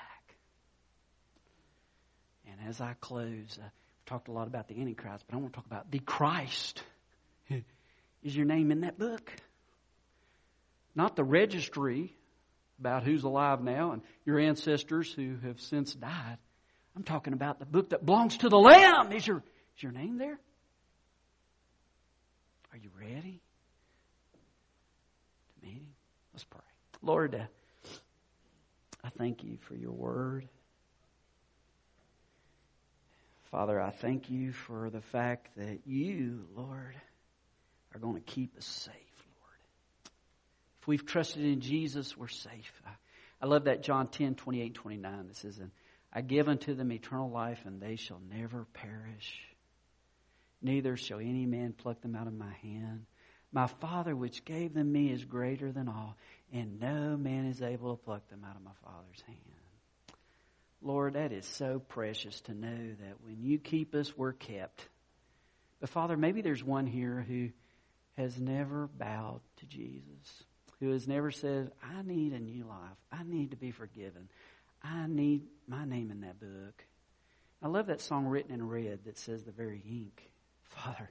And 2.47 2.69
as 2.69 2.79
I 2.81 2.95
close, 2.99 3.59
uh, 3.59 3.63
we've 3.63 4.05
talked 4.05 4.29
a 4.29 4.31
lot 4.31 4.47
about 4.47 4.67
the 4.67 4.79
Antichrist, 4.79 5.25
but 5.29 5.35
I 5.35 5.39
want 5.39 5.53
to 5.53 5.57
talk 5.57 5.65
about 5.65 5.91
the 5.91 5.99
Christ. 5.99 6.81
Is 8.23 8.35
your 8.35 8.45
name 8.45 8.71
in 8.71 8.81
that 8.81 8.97
book? 8.97 9.31
Not 10.95 11.15
the 11.15 11.23
registry 11.23 12.16
about 12.79 13.03
who's 13.03 13.23
alive 13.23 13.61
now 13.61 13.91
and 13.91 14.01
your 14.25 14.39
ancestors 14.39 15.11
who 15.11 15.37
have 15.43 15.59
since 15.59 15.93
died. 15.93 16.37
I'm 16.95 17.03
talking 17.03 17.33
about 17.33 17.59
the 17.59 17.65
book 17.65 17.89
that 17.89 18.05
belongs 18.05 18.37
to 18.37 18.49
the 18.49 18.57
Lamb. 18.57 19.11
Is 19.11 19.25
your, 19.25 19.43
is 19.75 19.83
your 19.83 19.91
name 19.91 20.17
there? 20.17 20.39
Are 22.71 22.77
you 22.77 22.89
ready 22.99 23.41
to 25.61 25.65
meet 25.65 25.73
Him? 25.73 25.87
Let's 26.33 26.43
pray. 26.43 26.61
Lord, 27.01 27.35
uh, 27.35 27.45
I 29.03 29.09
thank 29.09 29.43
you 29.43 29.57
for 29.61 29.75
your 29.75 29.91
word. 29.91 30.47
Father, 33.51 33.79
I 33.81 33.91
thank 33.91 34.29
you 34.29 34.51
for 34.51 34.89
the 34.89 35.01
fact 35.01 35.49
that 35.55 35.79
you, 35.85 36.47
Lord, 36.55 36.95
are 37.93 37.99
going 37.99 38.15
to 38.15 38.21
keep 38.21 38.57
us 38.57 38.65
safe 38.65 39.06
we've 40.87 41.05
trusted 41.05 41.43
in 41.43 41.61
Jesus, 41.61 42.17
we're 42.17 42.29
safe. 42.29 42.81
I, 43.39 43.45
love 43.45 43.65
that 43.65 43.83
John 43.83 44.07
10, 44.07 44.33
28, 44.33 44.73
29. 44.73 45.27
This 45.27 45.45
is, 45.45 45.59
And 45.59 45.69
I 46.11 46.21
give 46.21 46.47
unto 46.47 46.73
them 46.73 46.91
eternal 46.91 47.29
life, 47.29 47.59
and 47.65 47.79
they 47.79 47.97
shall 47.97 48.21
never 48.33 48.65
perish. 48.73 49.39
Neither 50.63 50.97
shall 50.97 51.19
any 51.19 51.45
man 51.45 51.73
pluck 51.73 52.01
them 52.01 52.15
out 52.15 52.25
of 52.25 52.33
my 52.33 52.53
hand. 52.63 53.05
My 53.51 53.67
Father, 53.67 54.15
which 54.15 54.43
gave 54.43 54.73
them 54.73 54.91
me, 54.91 55.11
is 55.11 55.23
greater 55.23 55.71
than 55.71 55.87
all, 55.87 56.15
and 56.51 56.79
no 56.79 57.15
man 57.15 57.45
is 57.45 57.61
able 57.61 57.95
to 57.95 58.03
pluck 58.03 58.27
them 58.29 58.43
out 58.43 58.55
of 58.55 58.63
my 58.63 58.71
Father's 58.83 59.21
hand. 59.27 59.37
Lord, 60.81 61.13
that 61.13 61.31
is 61.31 61.45
so 61.45 61.79
precious 61.79 62.39
to 62.41 62.53
know 62.53 62.95
that 62.99 63.21
when 63.21 63.41
you 63.41 63.59
keep 63.59 63.93
us, 63.93 64.15
we're 64.17 64.33
kept. 64.33 64.87
But 65.79 65.89
Father, 65.89 66.17
maybe 66.17 66.41
there's 66.41 66.63
one 66.63 66.87
here 66.87 67.25
who 67.27 67.49
has 68.15 68.39
never 68.39 68.87
bowed 68.87 69.41
to 69.57 69.65
Jesus 69.65 70.43
who 70.79 70.91
has 70.91 71.07
never 71.07 71.31
said, 71.31 71.71
I 71.83 72.01
need 72.03 72.33
a 72.33 72.39
new 72.39 72.65
life. 72.65 72.97
I 73.11 73.23
need 73.23 73.51
to 73.51 73.57
be 73.57 73.71
forgiven. 73.71 74.29
I 74.83 75.07
need 75.07 75.43
my 75.67 75.85
name 75.85 76.11
in 76.11 76.21
that 76.21 76.39
book. 76.39 76.85
I 77.61 77.67
love 77.67 77.87
that 77.87 78.01
song 78.01 78.25
written 78.25 78.53
in 78.53 78.67
red 78.67 78.99
that 79.05 79.17
says 79.17 79.43
the 79.43 79.51
very 79.51 79.81
ink. 79.87 80.29
Father, 80.63 81.09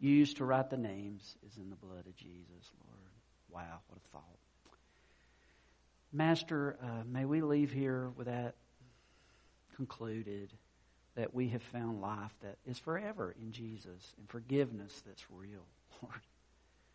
used 0.00 0.38
to 0.38 0.44
write 0.44 0.70
the 0.70 0.78
names 0.78 1.36
is 1.46 1.58
in 1.58 1.68
the 1.68 1.76
blood 1.76 2.06
of 2.06 2.16
Jesus, 2.16 2.70
Lord. 2.86 3.10
Wow, 3.50 3.80
what 3.88 3.98
a 3.98 4.08
thought. 4.12 4.22
Master, 6.12 6.76
uh, 6.82 7.04
may 7.06 7.24
we 7.24 7.40
leave 7.42 7.70
here 7.70 8.10
with 8.16 8.26
that 8.26 8.54
concluded 9.76 10.52
that 11.14 11.34
we 11.34 11.48
have 11.48 11.62
found 11.62 12.00
life 12.00 12.34
that 12.42 12.56
is 12.66 12.78
forever 12.78 13.34
in 13.40 13.52
Jesus 13.52 14.14
and 14.18 14.28
forgiveness 14.28 15.02
that's 15.06 15.24
real, 15.30 15.64
Lord. 16.02 16.20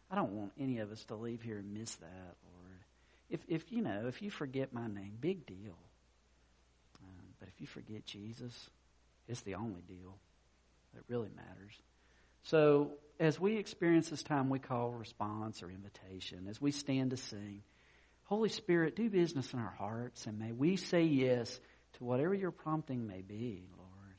I 0.10 0.16
don't 0.16 0.32
want 0.32 0.54
any 0.60 0.80
of 0.80 0.92
us 0.92 1.04
to 1.06 1.16
leave 1.16 1.42
here 1.42 1.58
and 1.58 1.74
miss 1.74 1.94
that, 1.96 2.36
Lord. 2.44 2.80
If, 3.30 3.42
if 3.48 3.72
you 3.72 3.82
know, 3.82 4.06
if 4.08 4.22
you 4.22 4.32
forget 4.32 4.74
my 4.74 4.88
name, 4.88 5.14
big 5.20 5.46
deal. 5.46 5.78
Um, 7.02 7.26
but 7.40 7.50
if 7.50 7.60
you 7.60 7.68
forget 7.68 8.06
Jesus, 8.06 8.70
it's 9.28 9.42
the 9.42 9.56
only 9.56 9.82
deal 9.82 10.18
that 10.94 11.04
really 11.10 11.30
matters. 11.36 11.74
So, 12.44 12.92
as 13.20 13.40
we 13.40 13.58
experience 13.58 14.10
this 14.10 14.24
time 14.24 14.50
we 14.50 14.60
call 14.60 14.92
response 14.92 15.62
or 15.62 15.70
invitation, 15.70 16.48
as 16.50 16.62
we 16.62 16.72
stand 16.72 17.12
to 17.12 17.18
sing, 17.18 17.64
Holy 18.24 18.50
Spirit, 18.50 18.96
do 18.96 19.10
business 19.10 19.54
in 19.54 19.60
our 19.60 19.76
hearts, 19.78 20.26
and 20.28 20.40
may 20.40 20.52
we 20.52 20.78
say 20.78 21.04
yes 21.04 21.60
to 21.94 22.04
whatever 22.04 22.34
your 22.34 22.52
prompting 22.52 23.08
may 23.08 23.22
be, 23.22 23.66
Lord. 23.78 24.16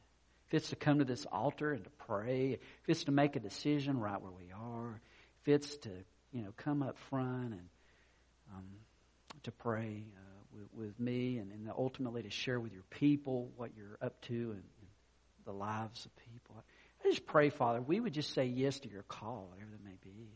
If 0.48 0.55
it's 0.55 0.70
to 0.70 0.77
come 0.77 0.98
to 0.98 1.05
this 1.05 1.27
altar 1.31 1.72
and 1.72 1.85
to 1.85 1.90
pray, 1.90 2.53
if 2.53 2.88
it's 2.88 3.05
to 3.05 3.12
make 3.12 3.37
a 3.37 3.40
decision 3.40 3.98
right 3.98 4.20
where 4.20 4.33
we 4.33 4.51
are, 4.53 5.01
fits 5.44 5.77
to 5.79 5.90
you 6.33 6.42
know 6.42 6.53
come 6.57 6.83
up 6.83 6.96
front 7.11 7.53
and 7.53 7.68
um, 8.55 8.64
to 9.42 9.53
pray 9.53 10.05
uh, 10.16 10.59
with, 10.72 10.87
with, 10.87 11.01
me 11.01 11.38
and, 11.38 11.53
and 11.53 11.70
ultimately 11.77 12.22
to 12.22 12.31
share 12.31 12.59
with 12.59 12.72
your 12.72 12.85
people 12.90 13.51
what 13.57 13.70
you're 13.77 13.98
up 14.01 14.20
to 14.22 14.35
and, 14.35 14.53
and, 14.53 14.62
the 15.44 15.53
lives 15.53 16.05
of 16.05 16.14
people. 16.16 16.62
I 17.03 17.09
just 17.09 17.27
pray, 17.27 17.48
Father, 17.48 17.81
we 17.81 18.01
would 18.01 18.12
just 18.12 18.35
say 18.35 18.44
yes 18.44 18.81
to 18.81 18.88
your 18.90 19.03
call, 19.05 19.46
whatever 19.48 19.70
that 19.70 19.83
may 19.83 19.96
be. 20.03 20.29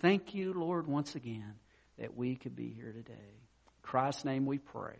Thank 0.00 0.34
you, 0.34 0.54
Lord, 0.54 0.86
once 0.86 1.14
again 1.16 1.54
that 1.98 2.16
we 2.16 2.34
could 2.34 2.56
be 2.56 2.70
here 2.70 2.92
today. 2.92 3.12
In 3.12 3.82
Christ's 3.82 4.24
name 4.24 4.46
we 4.46 4.56
pray. 4.56 4.96